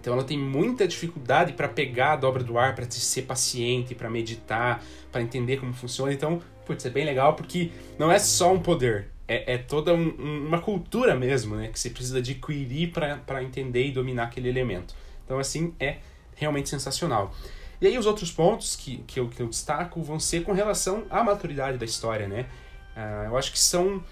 [0.00, 4.08] Então, ela tem muita dificuldade para pegar a dobra do ar, para ser paciente, para
[4.08, 6.12] meditar, para entender como funciona.
[6.12, 10.14] Então, putz, é bem legal porque não é só um poder, é, é toda um,
[10.18, 11.68] um, uma cultura mesmo, né?
[11.68, 14.94] Que você precisa adquirir para entender e dominar aquele elemento.
[15.24, 15.98] Então, assim, é
[16.34, 17.34] realmente sensacional.
[17.80, 21.04] E aí, os outros pontos que, que, eu, que eu destaco vão ser com relação
[21.10, 22.46] à maturidade da história, né?
[22.96, 24.02] Uh, eu acho que são,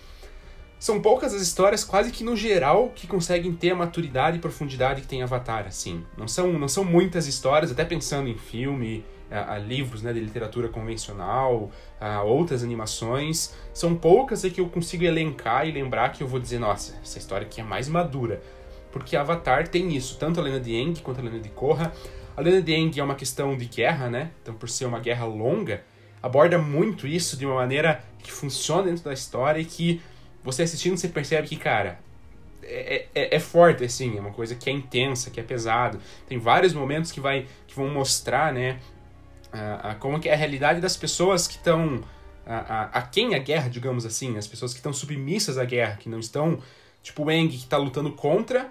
[0.79, 5.01] são poucas as histórias, quase que no geral, que conseguem ter a maturidade e profundidade
[5.01, 6.05] que tem Avatar, assim.
[6.17, 10.69] Não são, não são muitas histórias, até pensando em filme, a, livros né, de literatura
[10.69, 11.71] convencional,
[12.01, 13.55] a outras animações.
[13.73, 17.19] São poucas é que eu consigo elencar e lembrar que eu vou dizer, nossa, essa
[17.19, 18.43] história aqui é mais madura.
[18.93, 21.93] Porque Avatar tem isso, tanto a lenda de Aang quanto a lenda de Korra.
[22.37, 24.31] A lenda de Aang é uma questão de guerra, né?
[24.43, 25.83] Então, por ser uma guerra longa,
[26.23, 30.01] aborda muito isso de uma maneira que funciona dentro da história e que
[30.43, 31.99] você assistindo você percebe que, cara,
[32.63, 35.99] é, é, é, forte, assim, é uma coisa que é intensa, que é pesado.
[36.29, 38.79] Tem vários momentos que, vai, que vão mostrar, né,
[39.53, 42.03] a, como que é a realidade das pessoas que estão
[42.47, 45.97] a, a, a, quem a guerra, digamos assim, as pessoas que estão submissas à guerra,
[45.97, 46.59] que não estão,
[47.03, 48.71] tipo o Eng que está lutando contra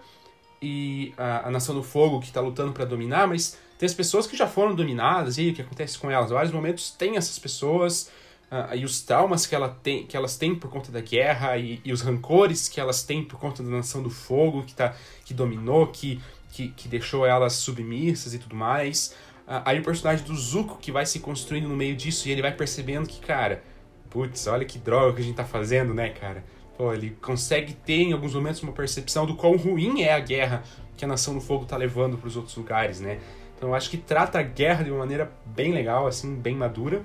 [0.62, 4.26] e a, a Nação do Fogo que está lutando para dominar, mas tem as pessoas
[4.26, 6.32] que já foram dominadas e o que acontece com elas.
[6.32, 8.10] Em vários momentos tem essas pessoas
[8.50, 11.82] uh, e os traumas que, ela tem, que elas têm por conta da guerra e,
[11.84, 14.96] e, os rancores que elas têm por conta da Nação do Fogo que, tá,
[15.26, 16.22] que dominou, que,
[16.52, 19.14] que, que deixou elas submissas e tudo mais.
[19.48, 22.52] Aí o personagem do Zuko que vai se construindo no meio disso e ele vai
[22.52, 23.64] percebendo que, cara,
[24.10, 26.44] putz, olha que droga que a gente tá fazendo, né, cara?
[26.78, 30.64] Pô, ele consegue ter em alguns momentos uma percepção do quão ruim é a guerra
[30.98, 33.20] que a Nação do Fogo tá levando para os outros lugares, né?
[33.56, 37.04] Então eu acho que trata a guerra de uma maneira bem legal, assim, bem madura.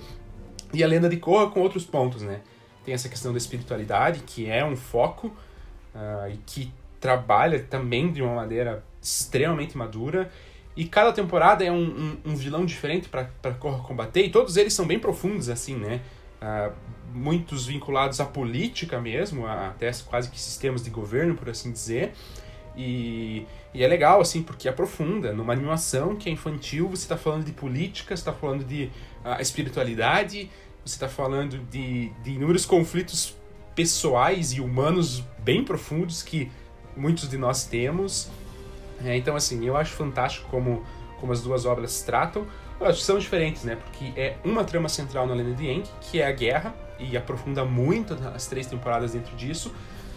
[0.72, 2.41] E a lenda de Korra com outros pontos, né?
[2.84, 5.28] tem essa questão da espiritualidade, que é um foco
[5.95, 10.30] uh, e que trabalha também de uma maneira extremamente madura.
[10.77, 14.87] E cada temporada é um, um, um vilão diferente para combater, e todos eles são
[14.87, 16.01] bem profundos, assim, né?
[16.41, 16.73] Uh,
[17.12, 22.12] muitos vinculados à política mesmo, a, até quase que sistemas de governo, por assim dizer.
[22.77, 25.33] E, e é legal, assim, porque aprofunda.
[25.33, 28.91] Numa animação que é infantil, você está falando de política, você está falando de
[29.25, 30.51] uh, espiritualidade,
[30.85, 33.37] você está falando de, de inúmeros conflitos
[33.75, 36.51] pessoais e humanos bem profundos que
[36.97, 38.31] muitos de nós temos.
[39.05, 40.84] É, então, assim, eu acho fantástico como,
[41.18, 42.46] como as duas obras tratam.
[42.78, 43.76] Que são diferentes, né?
[43.76, 47.62] Porque é uma trama central na Lenda de Aang, que é a guerra, e aprofunda
[47.62, 49.74] muito as três temporadas dentro disso.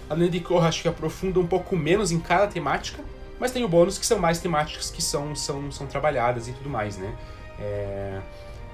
[0.09, 3.03] A Lenda de Korra acho que aprofunda um pouco menos em cada temática,
[3.37, 6.69] mas tem o bônus que são mais temáticas que são, são, são trabalhadas e tudo
[6.69, 7.13] mais, né?
[7.59, 8.21] É,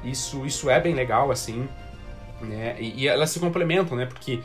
[0.03, 1.67] isso, isso é bem legal, assim,
[2.41, 2.75] né?
[2.79, 4.05] E, e elas se complementam, né?
[4.05, 4.39] Porque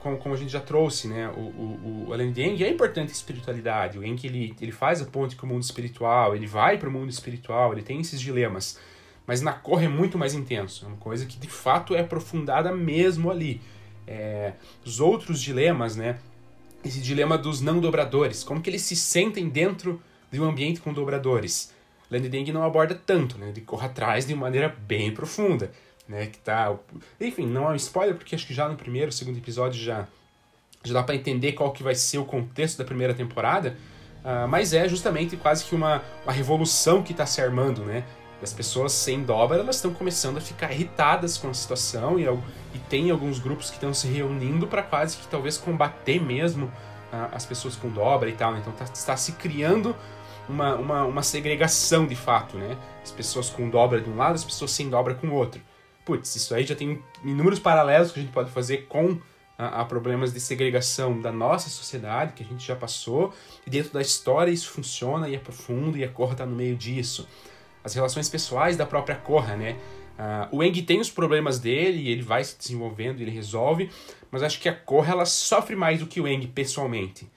[0.00, 3.98] como, como a gente já trouxe, né, o, o, o Yang é importante a espiritualidade,
[3.98, 6.92] o Yang ele, ele faz a ponte com o mundo espiritual, ele vai para o
[6.92, 8.78] mundo espiritual, ele tem esses dilemas,
[9.26, 12.74] mas na Korra é muito mais intenso, é uma coisa que de fato é aprofundada
[12.74, 13.60] mesmo ali.
[14.06, 16.18] É, os outros dilemas, né,
[16.84, 20.92] esse dilema dos não dobradores, como que eles se sentem dentro de um ambiente com
[20.92, 21.74] dobradores.
[22.10, 25.70] Land Deng não aborda tanto, né, ele corre atrás de maneira bem profunda
[26.08, 26.26] né?
[26.26, 26.74] Que tá.
[27.20, 30.08] Enfim, não é um spoiler, porque acho que já no primeiro, segundo episódio já,
[30.82, 33.76] já dá para entender qual que vai ser o contexto da primeira temporada.
[34.24, 38.04] Uh, mas é justamente quase que uma, uma revolução que está se armando, né?
[38.42, 42.78] As pessoas sem dobra, elas estão começando a ficar irritadas com a situação e, e
[42.88, 47.44] tem alguns grupos que estão se reunindo para quase que talvez combater mesmo uh, as
[47.44, 48.56] pessoas com dobra e tal.
[48.56, 49.94] Então está tá se criando
[50.48, 52.76] uma, uma, uma segregação de fato, né?
[53.02, 55.60] As pessoas com dobra de um lado, as pessoas sem dobra com o outro
[56.08, 59.18] putz, isso aí já tem inúmeros paralelos que a gente pode fazer com
[59.58, 63.34] a, a, problemas de segregação da nossa sociedade, que a gente já passou,
[63.66, 66.74] e dentro da história isso funciona e é profundo, e a Korra está no meio
[66.74, 67.28] disso.
[67.84, 69.76] As relações pessoais da própria Korra, né?
[70.18, 73.90] Uh, o Eng tem os problemas dele, ele vai se desenvolvendo, ele resolve,
[74.30, 77.30] mas acho que a Korra ela sofre mais do que o Eng pessoalmente.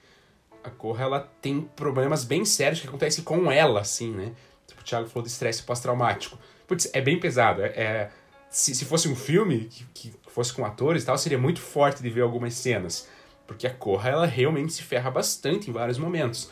[0.64, 4.32] A Korra ela tem problemas bem sérios que acontecem com ela, assim, né?
[4.66, 6.38] Tipo, o Thiago falou de estresse pós-traumático.
[6.66, 8.10] Putz, é bem pesado, é, é
[8.52, 12.02] se, se fosse um filme que, que fosse com atores e tal, seria muito forte
[12.02, 13.08] de ver algumas cenas.
[13.46, 16.50] Porque a Korra, ela realmente se ferra bastante em vários momentos.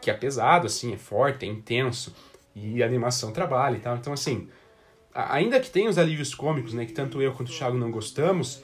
[0.00, 2.12] Que é pesado, assim, é forte, é intenso.
[2.56, 3.96] E a animação trabalha e tal.
[3.96, 4.48] Então, assim,
[5.14, 8.62] ainda que tenha os alívios cômicos, né, que tanto eu quanto o Thiago não gostamos,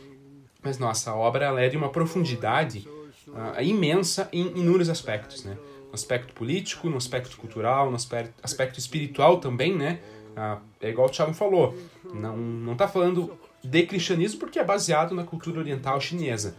[0.60, 2.88] mas nossa, a obra ela é de uma profundidade
[3.28, 5.56] uh, imensa em inúmeros aspectos, né?
[5.86, 10.00] No aspecto político, no aspecto cultural, no aspecto, aspecto espiritual também, né?
[10.34, 11.78] Uh, é igual o Thiago falou,
[12.12, 16.56] não, não tá falando de cristianismo porque é baseado na cultura oriental chinesa.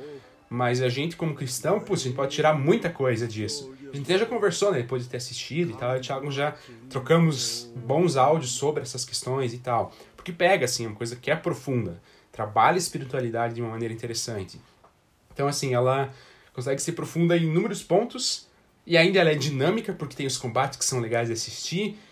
[0.50, 3.74] Mas a gente, como cristão, putz, a gente pode tirar muita coisa disso.
[3.92, 6.32] A gente até já conversou, né, depois de ter assistido e tal, e o Thiago
[6.32, 6.56] já
[6.90, 9.94] trocamos bons áudios sobre essas questões e tal.
[10.16, 12.02] Porque pega, assim, uma coisa que é profunda.
[12.32, 14.60] Trabalha a espiritualidade de uma maneira interessante.
[15.34, 16.14] Então, assim, ela
[16.54, 18.48] consegue ser profunda em inúmeros pontos
[18.86, 22.05] e ainda ela é dinâmica porque tem os combates que são legais de assistir é,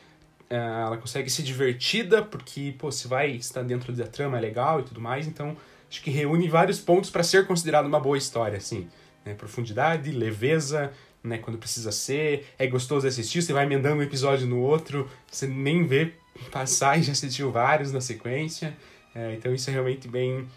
[0.56, 4.84] ela consegue ser divertida, porque, pô, se vai estar dentro da trama é legal e
[4.84, 5.56] tudo mais, então
[5.89, 8.88] acho que reúne vários pontos para ser considerado uma boa história, assim.
[9.26, 9.34] Né?
[9.34, 10.91] Profundidade, leveza,
[11.24, 11.38] né?
[11.38, 15.86] Quando precisa ser, é gostoso assistir, você vai emendando um episódio no outro, você nem
[15.86, 16.14] vê
[16.51, 18.76] passar e já assistiu vários na sequência.
[19.16, 20.47] É, então isso é realmente bem,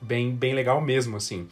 [0.00, 1.48] bem, bem legal mesmo, assim.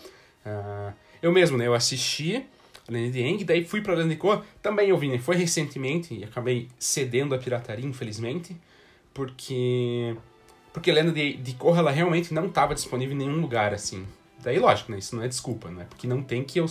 [0.46, 1.66] Uh, eu mesmo, né?
[1.66, 2.46] Eu assisti
[2.88, 5.18] De Eng, daí fui para Korra, também eu vi, né?
[5.18, 8.56] Foi recentemente e acabei cedendo a pirataria, infelizmente,
[9.12, 10.16] porque
[10.72, 14.06] porque Lenda de, de Korra ela realmente não estava disponível em nenhum lugar assim.
[14.42, 14.98] Daí, lógico, né?
[14.98, 15.86] Isso não é desculpa, né?
[15.88, 16.66] Porque não tem que eu,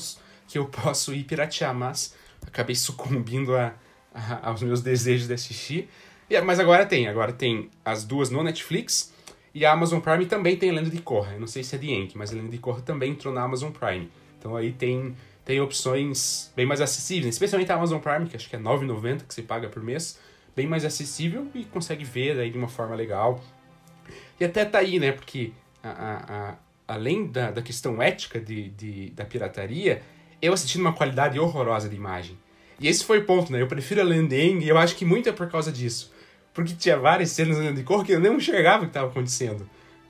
[0.47, 2.15] que eu posso ir piratear, mas
[2.45, 3.74] acabei sucumbindo a,
[4.13, 5.89] a, aos meus desejos de assistir.
[6.30, 9.13] E, mas agora tem, agora tem as duas no Netflix
[9.53, 11.34] e a Amazon Prime também tem Lenda de Korra.
[11.34, 13.72] Eu não sei se é de Enki, mas Lenda de Korra também entrou na Amazon
[13.72, 14.09] Prime.
[14.39, 15.15] Então aí tem
[15.48, 19.26] tem opções bem mais acessíveis, especialmente a Amazon Prime, que acho que é R$ 9,90
[19.26, 20.20] que você paga por mês,
[20.54, 23.41] bem mais acessível e consegue ver aí de uma forma legal.
[24.38, 28.72] E até tá aí, né, porque a, a, a, além da, da questão ética de,
[28.72, 30.02] de, da pirataria,
[30.41, 32.38] eu assisti numa qualidade horrorosa de imagem.
[32.78, 35.30] E esse foi o ponto, né, eu prefiro a Landing e eu acho que muito
[35.30, 36.12] é por causa disso.
[36.54, 39.66] Porque tinha várias cenas de cor que eu nem enxergava o que estava acontecendo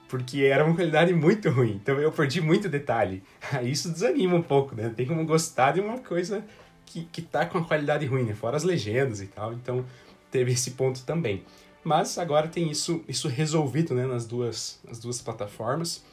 [0.08, 1.80] porque era uma qualidade muito ruim.
[1.82, 3.24] Então eu perdi muito detalhe.
[3.64, 4.92] Isso desanima um pouco, né?
[4.96, 6.44] Tem como gostar de uma coisa
[6.86, 8.34] que, que tá com a qualidade ruim, né?
[8.34, 9.54] Fora as legendas e tal.
[9.54, 9.86] Então
[10.32, 11.44] teve esse ponto também.
[11.84, 14.06] Mas agora tem isso, isso resolvido né?
[14.06, 16.04] nas, duas, nas duas plataformas.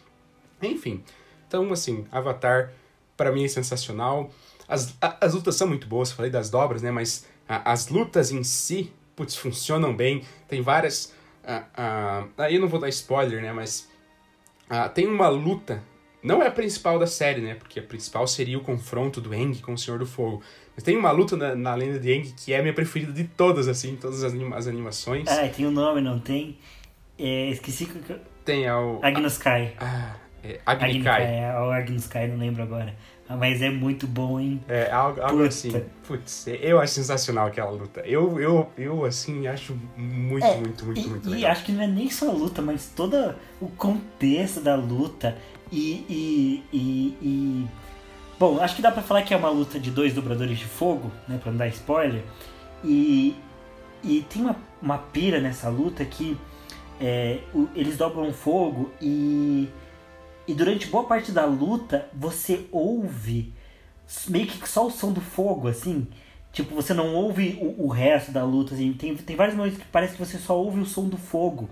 [0.62, 1.03] Enfim,
[1.49, 2.72] então assim, Avatar
[3.16, 4.30] para mim é sensacional.
[4.66, 6.90] As, as lutas são muito boas, falei das dobras, né?
[6.90, 10.22] Mas a, as lutas em si, putz, funcionam bem.
[10.49, 11.12] Tem várias.
[12.38, 13.53] Aí eu não vou dar spoiler, né?
[13.53, 13.88] Mas
[14.95, 15.82] tem uma luta.
[16.22, 17.55] Não é a principal da série, né?
[17.55, 20.42] Porque a principal seria o confronto do Aang com o Senhor do Fogo.
[20.74, 23.24] Mas tem uma luta na, na lenda de Aang que é a minha preferida de
[23.24, 25.28] todas, assim, todas as, anima as animações.
[25.28, 26.59] Ah, tem o um nome, não tem?
[27.18, 28.16] É, esqueci que.
[28.45, 29.01] Tem é o.
[29.03, 29.74] Agnus Kai.
[29.78, 31.22] Ah, é, Agnikai.
[31.22, 32.95] É, o Agnus Kai, não lembro agora.
[33.29, 34.61] Mas é muito bom, hein?
[34.68, 35.72] É, algo, algo assim.
[36.07, 38.01] Putz, eu acho sensacional aquela luta.
[38.01, 41.41] Eu, eu, eu assim, acho muito, é, muito, muito, e, muito legal.
[41.41, 45.37] E acho que não é nem só a luta, mas todo o contexto da luta.
[45.72, 47.66] E, e, e, e...
[48.39, 51.11] Bom, acho que dá pra falar que é uma luta de dois dobradores de fogo,
[51.27, 51.39] né?
[51.43, 52.22] Pra não dar spoiler.
[52.85, 53.35] E,
[54.03, 56.37] e tem uma, uma pira nessa luta que
[57.01, 59.68] é, o, eles dobram fogo e
[60.47, 63.53] e durante boa parte da luta, você ouve
[64.28, 66.07] meio que só o som do fogo, assim.
[66.53, 68.92] Tipo, você não ouve o, o resto da luta, assim.
[68.92, 71.68] Tem, tem vários momentos que parece que você só ouve o som do fogo.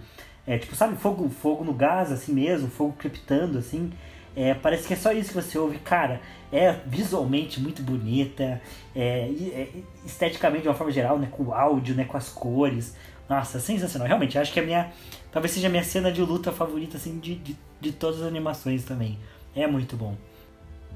[0.47, 3.93] É, tipo, sabe, fogo, fogo no gás, assim mesmo, fogo crepitando, assim.
[4.35, 5.79] É, parece que é só isso que você ouve.
[5.79, 6.21] Cara,
[6.51, 8.61] é visualmente muito bonita,
[8.97, 9.69] é, é,
[10.05, 11.29] esteticamente de uma forma geral, né?
[11.31, 12.05] Com o áudio, né?
[12.05, 12.97] Com as cores.
[13.29, 14.07] Nossa, sensacional.
[14.09, 14.93] Realmente, acho que a minha
[15.33, 18.85] Talvez seja a minha cena de luta favorita, assim, de, de, de todas as animações
[18.85, 19.19] também.
[19.57, 20.15] É muito bom.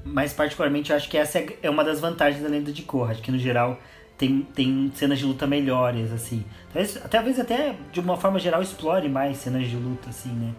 [0.05, 3.15] Mas, particularmente, acho que essa é, uma das vantagens da Lenda de Korra.
[3.15, 3.79] Que, no geral,
[4.15, 6.45] tem, tem cenas de luta melhores, assim.
[6.71, 10.53] Talvez, talvez até, de uma forma geral, explore mais cenas de luta, assim, né?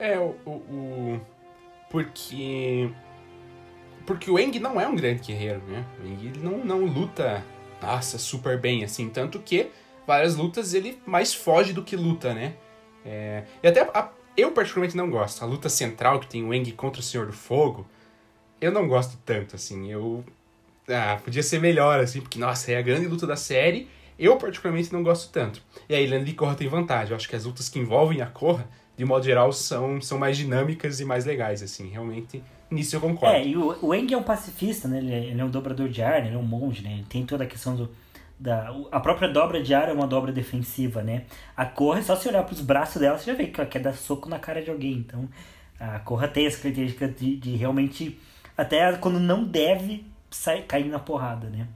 [0.00, 0.34] É, o...
[0.46, 1.20] o, o...
[1.90, 2.90] Porque...
[4.06, 5.84] Porque o Eng não é um grande guerreiro, né?
[6.02, 7.44] O Eng ele não, não luta,
[7.82, 9.10] nossa, super bem, assim.
[9.10, 9.70] Tanto que
[10.08, 12.54] várias lutas ele mais foge do que luta, né?
[13.04, 15.42] É, e até a, eu particularmente não gosto.
[15.42, 17.86] A luta central que tem o Eng contra o Senhor do Fogo,
[18.58, 19.92] eu não gosto tanto, assim.
[19.92, 20.24] Eu.
[20.88, 23.86] Ah, podia ser melhor, assim, porque, nossa, é a grande luta da série.
[24.18, 25.62] Eu, particularmente, não gosto tanto.
[25.86, 27.10] E a Ilana de Korra tem vantagem.
[27.10, 30.38] Eu acho que as lutas que envolvem a Korra, de modo geral, são, são mais
[30.38, 31.88] dinâmicas e mais legais, assim.
[31.90, 33.36] Realmente, nisso eu concordo.
[33.36, 34.98] É, e o, o Eng é um pacifista, né?
[34.98, 36.94] Ele é, ele é um dobrador de ar, ele é um monge, né?
[36.94, 37.90] Ele tem toda a questão do
[38.38, 41.24] da, a própria dobra de ar é uma dobra defensiva, né?
[41.56, 43.80] A Corra, só se olhar para os braços dela, você já vê que ela quer
[43.80, 44.94] dar soco na cara de alguém.
[44.94, 45.28] Então,
[45.78, 48.18] a Corra tem essa característica de, de realmente,
[48.56, 51.66] até quando não deve, sair, cair na porrada, né?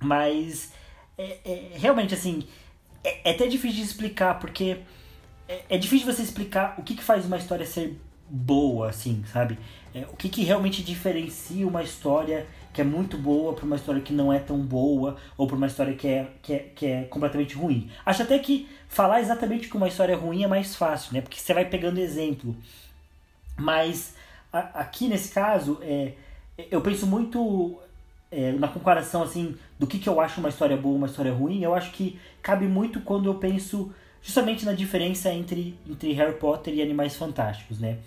[0.00, 0.72] Mas,
[1.16, 2.44] é, é realmente, assim,
[3.04, 4.78] é, é, até difícil de explicar, porque
[5.48, 7.96] é, é, difícil você explicar o que, que faz uma história ser
[8.28, 9.58] boa, assim, sabe?
[9.94, 14.00] É, o que, que realmente diferencia uma história que é muito boa para uma história
[14.00, 17.02] que não é tão boa ou para uma história que é, que, é, que é
[17.04, 17.90] completamente ruim.
[18.06, 21.20] Acho até que falar exatamente que uma história é ruim é mais fácil, né?
[21.20, 22.54] Porque você vai pegando exemplo.
[23.58, 24.14] Mas
[24.52, 26.12] a, aqui nesse caso, é,
[26.70, 27.76] eu penso muito
[28.30, 31.62] é, na comparação assim do que, que eu acho uma história boa uma história ruim.
[31.62, 36.74] Eu acho que cabe muito quando eu penso justamente na diferença entre, entre Harry Potter
[36.74, 37.98] e Animais Fantásticos, né?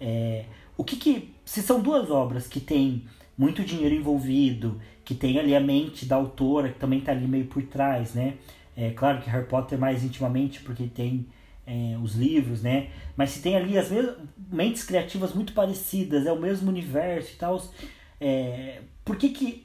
[0.00, 0.44] É,
[0.76, 3.04] o que que se são duas obras que têm
[3.36, 7.46] muito dinheiro envolvido, que tem ali a mente da autora, que também está ali meio
[7.46, 8.34] por trás, né?
[8.76, 11.26] É claro que Harry Potter mais intimamente, porque tem
[11.66, 12.90] é, os livros, né?
[13.16, 14.16] Mas se tem ali as mesmas
[14.50, 17.62] mentes criativas muito parecidas, é o mesmo universo e tal.
[18.20, 19.64] É, por que, que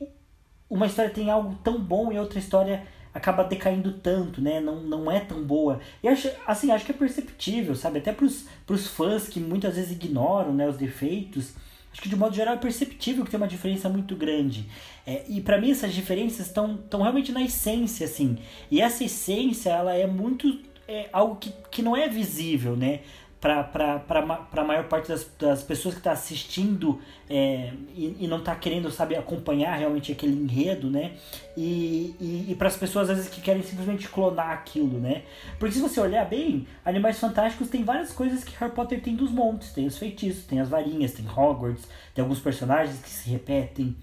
[0.69, 2.85] uma história tem algo tão bom e outra história
[3.15, 4.59] acaba decaindo tanto, né?
[4.59, 5.79] Não, não é tão boa.
[6.03, 7.99] E acho, assim, acho que é perceptível, sabe?
[7.99, 11.53] Até para os fãs que muitas vezes ignoram né, os defeitos
[11.95, 14.65] acho que de modo geral é perceptível que tem uma diferença muito grande.
[15.07, 18.37] É, e para mim essas diferenças estão realmente na essência, assim.
[18.69, 20.59] E essa essência, ela é muito
[20.89, 22.99] é, algo que, que não é visível, né?
[23.45, 28.55] Para a maior parte das, das pessoas que está assistindo é, e, e, não está
[28.55, 31.13] querendo sabe acompanhar realmente aquele enredo né?
[31.55, 35.23] E, e, e para as pessoas às vezes que querem simplesmente clonar aquilo né?
[35.59, 39.31] Porque se você olhar bem Animais Fantásticos tem várias coisas que Harry Potter tem dos
[39.31, 39.71] montes.
[39.71, 43.95] Tem os feitiços tem as varinhas tem Hogwarts tem alguns personagens que se repetem.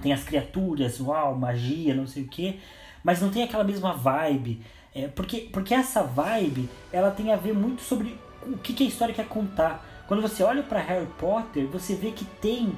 [0.00, 2.60] Tem as criaturas uau magia não sei o que
[3.02, 4.62] mas não tem aquela mesma vibe.
[4.94, 8.86] É, porque, porque essa vibe ela tem a ver muito sobre o que, que a
[8.86, 9.84] história quer contar.
[10.06, 12.72] Quando você olha para Harry Potter, você vê que tem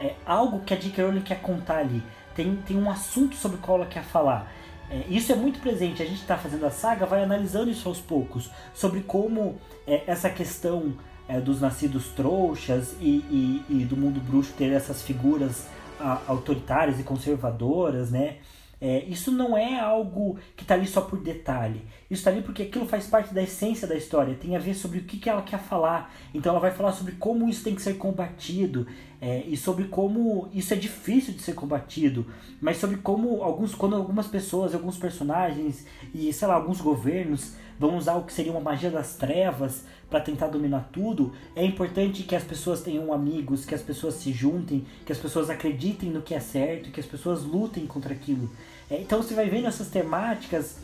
[0.00, 1.04] é, algo que a J.K.
[1.04, 2.02] Rowling quer contar ali.
[2.34, 4.52] Tem, tem um assunto sobre o qual ela quer falar.
[4.90, 6.02] É, isso é muito presente.
[6.02, 8.50] A gente está fazendo a saga, vai analisando isso aos poucos.
[8.74, 10.94] Sobre como é, essa questão
[11.28, 15.66] é, dos nascidos trouxas e, e, e, do mundo bruxo ter essas figuras
[15.98, 18.36] a, autoritárias e conservadoras, né?
[18.78, 21.82] É, isso não é algo que está ali só por detalhe.
[22.08, 24.34] Isso está ali porque aquilo faz parte da essência da história.
[24.34, 26.14] Tem a ver sobre o que, que ela quer falar.
[26.32, 28.86] Então ela vai falar sobre como isso tem que ser combatido
[29.20, 32.26] é, e sobre como isso é difícil de ser combatido,
[32.60, 37.96] mas sobre como alguns, quando algumas pessoas, alguns personagens e sei lá alguns governos vão
[37.96, 42.36] usar o que seria uma magia das trevas para tentar dominar tudo, é importante que
[42.36, 46.34] as pessoas tenham amigos, que as pessoas se juntem, que as pessoas acreditem no que
[46.34, 48.50] é certo, que as pessoas lutem contra aquilo.
[48.90, 50.76] É, então você vai vendo essas temáticas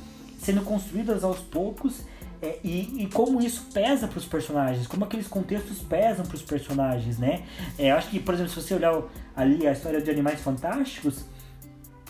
[0.43, 2.03] sendo construídas aos poucos
[2.43, 6.43] é, e, e, como isso pesa para os personagens, como aqueles contextos pesam para os
[6.43, 7.45] personagens, né?
[7.79, 9.01] É, acho que, por exemplo, se você olhar
[9.37, 11.25] ali a história de Animais Fantásticos,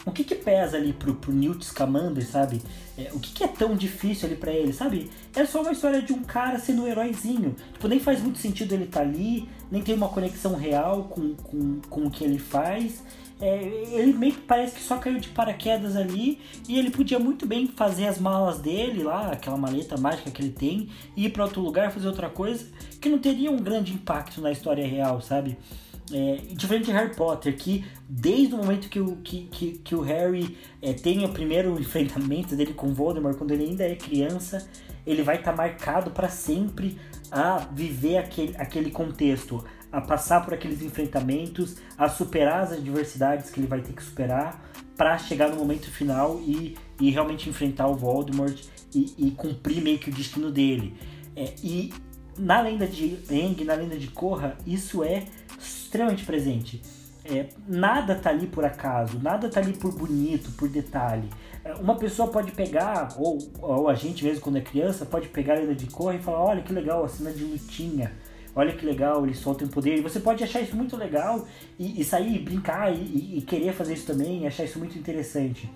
[0.06, 2.62] o que que pesa ali pro, pro Newt Scamander, sabe?
[2.96, 5.10] É, o que que é tão difícil ali para ele, sabe?
[5.36, 7.54] É só uma história de um cara sendo um heróizinho.
[7.74, 11.34] Tipo, nem faz muito sentido ele estar tá ali, nem tem uma conexão real com,
[11.34, 13.02] com, com o que ele faz.
[13.42, 13.60] É,
[13.92, 17.66] ele meio que parece que só caiu de paraquedas ali e ele podia muito bem
[17.66, 21.60] fazer as malas dele lá, aquela maleta mágica que ele tem, e ir para outro
[21.60, 22.64] lugar fazer outra coisa
[23.00, 25.58] que não teria um grande impacto na história real, sabe?
[26.12, 30.02] É, diferente de Harry Potter, que desde o momento que o, que, que, que o
[30.02, 34.68] Harry é, tem o primeiro enfrentamento dele com Voldemort, quando ele ainda é criança,
[35.04, 36.96] ele vai estar tá marcado para sempre
[37.28, 43.60] a viver aquele, aquele contexto, a passar por aqueles enfrentamentos, a superar as adversidades que
[43.60, 47.94] ele vai ter que superar para chegar no momento final e, e realmente enfrentar o
[47.94, 48.58] Voldemort
[48.94, 50.96] e, e cumprir meio que o destino dele.
[51.36, 51.92] É, e
[52.38, 55.24] na lenda de Aang, na lenda de Korra, isso é
[55.58, 56.82] extremamente presente.
[57.24, 61.28] É, nada tá ali por acaso, nada tá ali por bonito, por detalhe.
[61.64, 65.54] É, uma pessoa pode pegar, ou, ou a gente mesmo quando é criança, pode pegar
[65.54, 68.12] a lenda de Korra e falar: olha que legal, a cena de lutinha,
[68.54, 69.98] olha que legal, ele solta o poder.
[69.98, 71.46] E você pode achar isso muito legal
[71.78, 75.70] e, e sair, brincar e, e, querer fazer isso também, e achar isso muito interessante.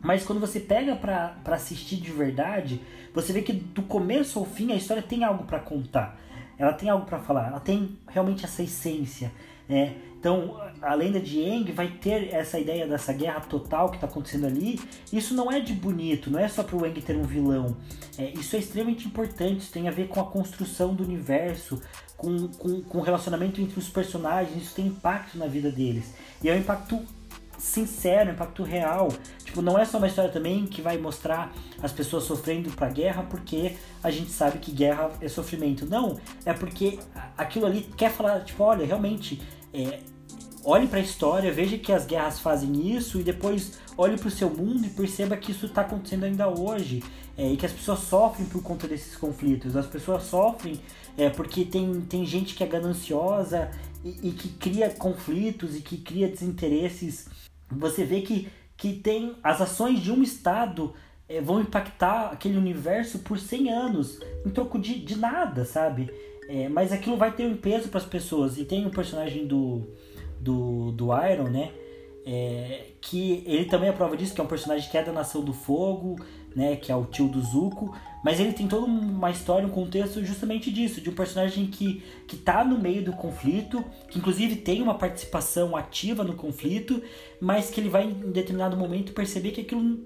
[0.00, 2.80] Mas quando você pega para assistir de verdade,
[3.12, 6.18] você vê que do começo ao fim a história tem algo para contar.
[6.56, 9.32] Ela tem algo para falar, ela tem realmente essa essência.
[9.68, 9.96] Né?
[10.18, 14.46] Então, a lenda de Aang vai ter essa ideia dessa guerra total que está acontecendo
[14.46, 14.80] ali.
[15.12, 17.76] Isso não é de bonito, não é só para o Aang ter um vilão.
[18.16, 21.80] É, isso é extremamente importante, isso tem a ver com a construção do universo,
[22.16, 26.12] com, com, com o relacionamento entre os personagens, isso tem impacto na vida deles.
[26.42, 27.00] E é um impacto
[27.58, 29.08] sincero, um impacto real.
[29.44, 31.52] Tipo, não é só uma história também que vai mostrar
[31.82, 35.86] as pessoas sofrendo pra guerra porque a gente sabe que guerra é sofrimento.
[35.86, 36.98] Não, é porque
[37.36, 39.40] aquilo ali quer falar, tipo, olha, realmente,
[39.72, 40.00] é,
[40.64, 44.30] olhe para a história, veja que as guerras fazem isso e depois olhe para o
[44.30, 47.02] seu mundo e perceba que isso está acontecendo ainda hoje
[47.36, 49.76] é, e que as pessoas sofrem por conta desses conflitos.
[49.76, 50.80] As pessoas sofrem
[51.16, 53.70] é, porque tem, tem gente que é gananciosa
[54.04, 57.28] e, e que cria conflitos e que cria desinteresses
[57.70, 60.94] você vê que, que tem as ações de um Estado
[61.28, 66.10] é, vão impactar aquele universo por 100 anos, em troco de, de nada, sabe?
[66.48, 68.56] É, mas aquilo vai ter um peso para as pessoas.
[68.56, 69.82] E tem o um personagem do,
[70.40, 71.70] do, do Iron, né?
[72.24, 75.42] É, que ele também é prova disso, que é um personagem que é da Nação
[75.42, 76.16] do Fogo,
[76.56, 76.76] né?
[76.76, 77.94] Que é o tio do Zuko.
[78.24, 82.36] Mas ele tem toda uma história, um contexto justamente disso, de um personagem que, que
[82.36, 87.00] tá no meio do conflito, que inclusive tem uma participação ativa no conflito,
[87.40, 90.00] mas que ele vai em determinado momento perceber que aquilo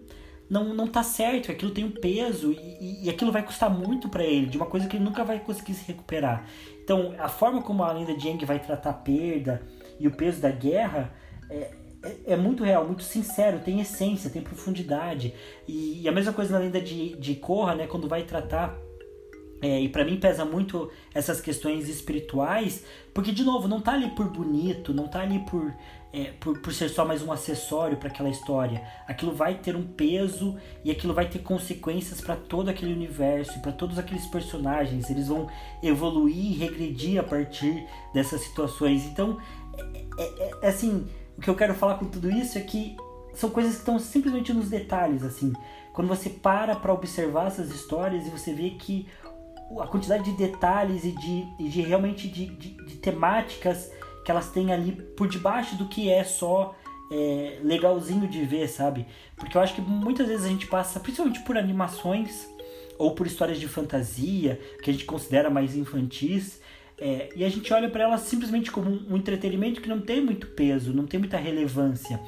[0.52, 4.22] não, não tá certo, aquilo tem um peso e, e aquilo vai custar muito para
[4.22, 6.46] ele, de uma coisa que ele nunca vai conseguir se recuperar.
[6.84, 9.62] Então, a forma como a lenda de Aang vai tratar a perda
[9.98, 11.10] e o peso da guerra
[11.48, 11.70] é,
[12.02, 15.32] é, é, muito real, muito sincero, tem essência, tem profundidade.
[15.66, 18.76] E, e a mesma coisa na lenda de, de Korra, né, quando vai tratar
[19.62, 22.84] é, e para mim pesa muito essas questões espirituais,
[23.14, 25.72] porque de novo, não tá ali por bonito, não tá ali por,
[26.12, 28.82] é, por, por ser só mais um acessório para aquela história.
[29.06, 33.72] Aquilo vai ter um peso e aquilo vai ter consequências para todo aquele universo, para
[33.72, 35.08] todos aqueles personagens.
[35.08, 35.48] Eles vão
[35.82, 39.06] evoluir e regredir a partir dessas situações.
[39.06, 39.38] Então,
[40.18, 42.96] é, é, é assim, o que eu quero falar com tudo isso é que
[43.34, 45.52] são coisas que estão simplesmente nos detalhes, assim.
[45.94, 49.06] Quando você para para observar essas histórias e você vê que
[49.80, 53.90] a quantidade de detalhes e de, e de realmente de, de, de, temáticas
[54.24, 56.74] que elas têm ali por debaixo do que é só
[57.10, 59.06] é, legalzinho de ver, sabe?
[59.36, 62.48] Porque eu acho que muitas vezes a gente passa, principalmente por animações
[62.98, 66.60] ou por histórias de fantasia que a gente considera mais infantis,
[66.98, 70.46] é, e a gente olha para elas simplesmente como um, entretenimento que não tem muito
[70.48, 72.20] peso, não tem muita relevância.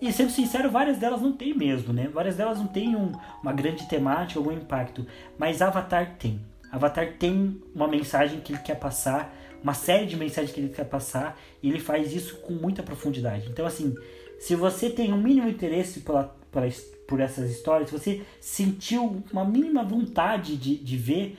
[0.00, 2.08] E sendo sincero, várias delas não tem mesmo, né?
[2.08, 3.12] Várias delas não tem um,
[3.42, 5.04] uma grande temática, algum impacto.
[5.36, 6.40] Mas Avatar tem.
[6.70, 10.84] Avatar tem uma mensagem que ele quer passar, uma série de mensagens que ele quer
[10.84, 13.48] passar, e ele faz isso com muita profundidade.
[13.48, 13.94] Então, assim,
[14.38, 16.68] Se você tem um mínimo interesse pela, pela,
[17.06, 21.36] por essas histórias, se você sentiu uma mínima vontade de, de ver,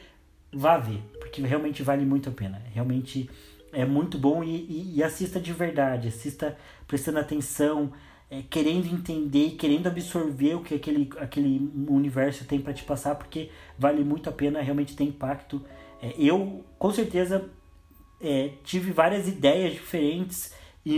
[0.52, 2.62] vá ver, porque realmente vale muito a pena.
[2.74, 3.30] Realmente
[3.72, 6.58] é muito bom e, e, e assista de verdade, assista
[6.88, 7.92] prestando atenção,
[8.30, 13.50] é, querendo entender, querendo absorver o que aquele, aquele universo tem para te passar, porque
[13.78, 15.64] vale muito a pena, realmente tem impacto.
[16.02, 17.50] É, eu, com certeza,
[18.22, 20.54] é, tive várias ideias diferentes
[20.86, 20.98] e,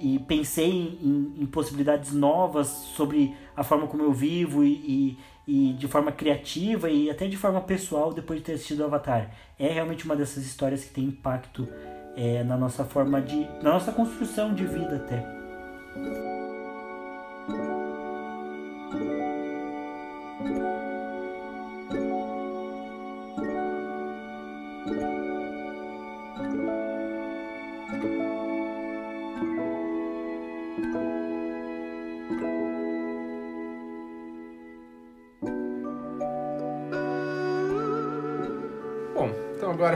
[0.00, 5.72] e, e pensei em, em, possibilidades novas sobre a forma como eu vivo e, e,
[5.72, 9.30] de forma criativa e até de forma pessoal depois de ter assistido Avatar.
[9.58, 11.68] É realmente uma dessas histórias que tem impacto
[12.16, 13.40] é, na nossa forma de.
[13.62, 16.39] na nossa construção de vida até.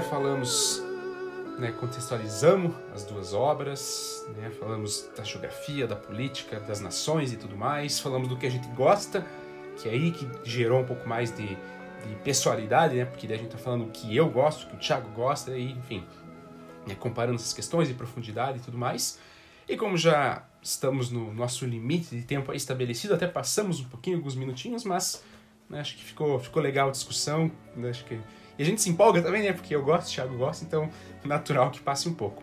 [0.04, 0.82] Falamos
[1.58, 7.56] né, contextualizamos as duas obras, né, falamos da geografia, da política, das nações e tudo
[7.56, 9.24] mais, falamos do que a gente gosta,
[9.76, 13.38] que é aí que gerou um pouco mais de, de pessoalidade, né, porque daí a
[13.38, 16.04] gente está falando o que eu gosto, o que o Thiago gosta, e, enfim,
[16.86, 19.18] né, comparando essas questões de profundidade e tudo mais.
[19.68, 24.34] E como já estamos no nosso limite de tempo estabelecido, até passamos um pouquinho, alguns
[24.34, 25.22] minutinhos, mas
[25.68, 28.18] né, acho que ficou, ficou legal a discussão, né, acho que
[28.58, 29.52] e a gente se empolga também, né?
[29.52, 30.88] Porque eu gosto, o Thiago gosta, então
[31.24, 32.42] natural que passe um pouco.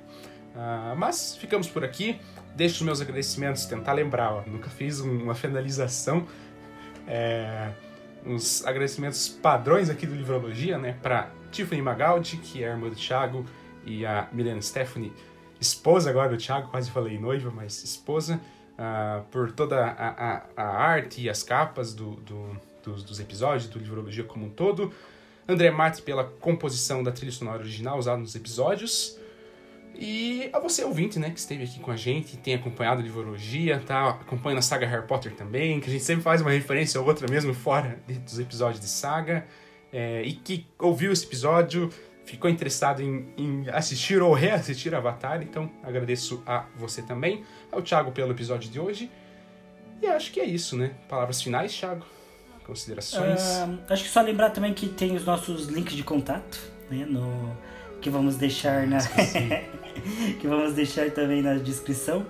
[0.56, 2.20] Uh, mas ficamos por aqui.
[2.56, 6.28] Deixo os meus agradecimentos, tentar lembrar, ó, nunca fiz uma finalização.
[7.08, 7.70] É,
[8.26, 10.98] uns agradecimentos padrões aqui do Livrologia, né?
[11.02, 13.46] Para Tiffany Magaldi, que é a irmã do Thiago,
[13.86, 15.14] e a Milena Stephanie,
[15.60, 18.40] esposa agora do Thiago, quase falei noiva, mas esposa,
[18.74, 23.68] uh, por toda a, a, a, arte e as capas do, do, dos, dos episódios,
[23.68, 24.94] do Livrologia como um todo.
[25.54, 29.20] André Matos pela composição da trilha sonora original usada nos episódios.
[29.94, 33.80] E a você, ouvinte, né, que esteve aqui com a gente, tem acompanhado a Livrologia,
[33.86, 37.06] tá acompanhando a saga Harry Potter também, que a gente sempre faz uma referência ou
[37.06, 39.46] outra mesmo fora dos episódios de saga,
[39.94, 41.90] é, e que ouviu esse episódio,
[42.26, 48.12] ficou interessado em, em, assistir ou reassistir Avatar, então agradeço a você também, ao Thiago
[48.12, 49.12] pelo episódio de hoje.
[50.02, 50.96] E acho que é isso, né?
[51.08, 52.06] Palavras finais, Thiago?
[52.72, 53.42] Considerações?
[53.42, 56.58] Uh, acho que só lembrar também que tem os nossos links de contato,
[56.90, 57.06] né?
[57.06, 57.54] No,
[58.00, 59.00] que vamos deixar na.
[60.40, 62.26] que vamos deixar também na descrição,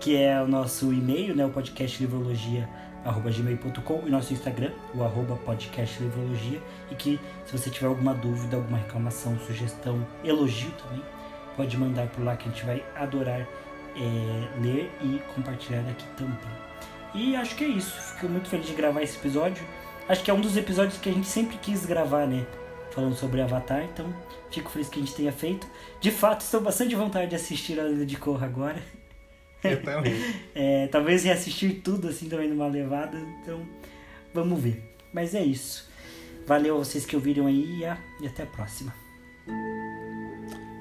[0.00, 1.44] que é o nosso e-mail, né?
[1.44, 2.66] O podcast livrologia
[3.04, 6.58] gmail.com e nosso Instagram, o arroba podcast livrologia
[6.90, 11.02] e que se você tiver alguma dúvida, alguma reclamação, sugestão, elogio também,
[11.54, 13.46] pode mandar por lá que a gente vai adorar
[13.94, 16.38] é, ler e compartilhar aqui também.
[17.14, 17.92] E acho que é isso.
[18.14, 19.62] Fico muito feliz de gravar esse episódio.
[20.08, 22.46] Acho que é um dos episódios que a gente sempre quis gravar, né?
[22.90, 24.14] Falando sobre Avatar, então
[24.50, 25.66] fico feliz que a gente tenha feito.
[26.00, 28.82] De fato, estou bastante vontade de assistir a Lenda de Korra agora.
[29.64, 30.14] Eu também.
[30.54, 33.66] é, talvez reassistir tudo assim também numa levada, então
[34.34, 34.82] vamos ver.
[35.12, 35.90] Mas é isso.
[36.46, 37.82] Valeu a vocês que ouviram aí
[38.20, 38.92] e até a próxima.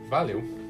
[0.09, 0.60] Valeu.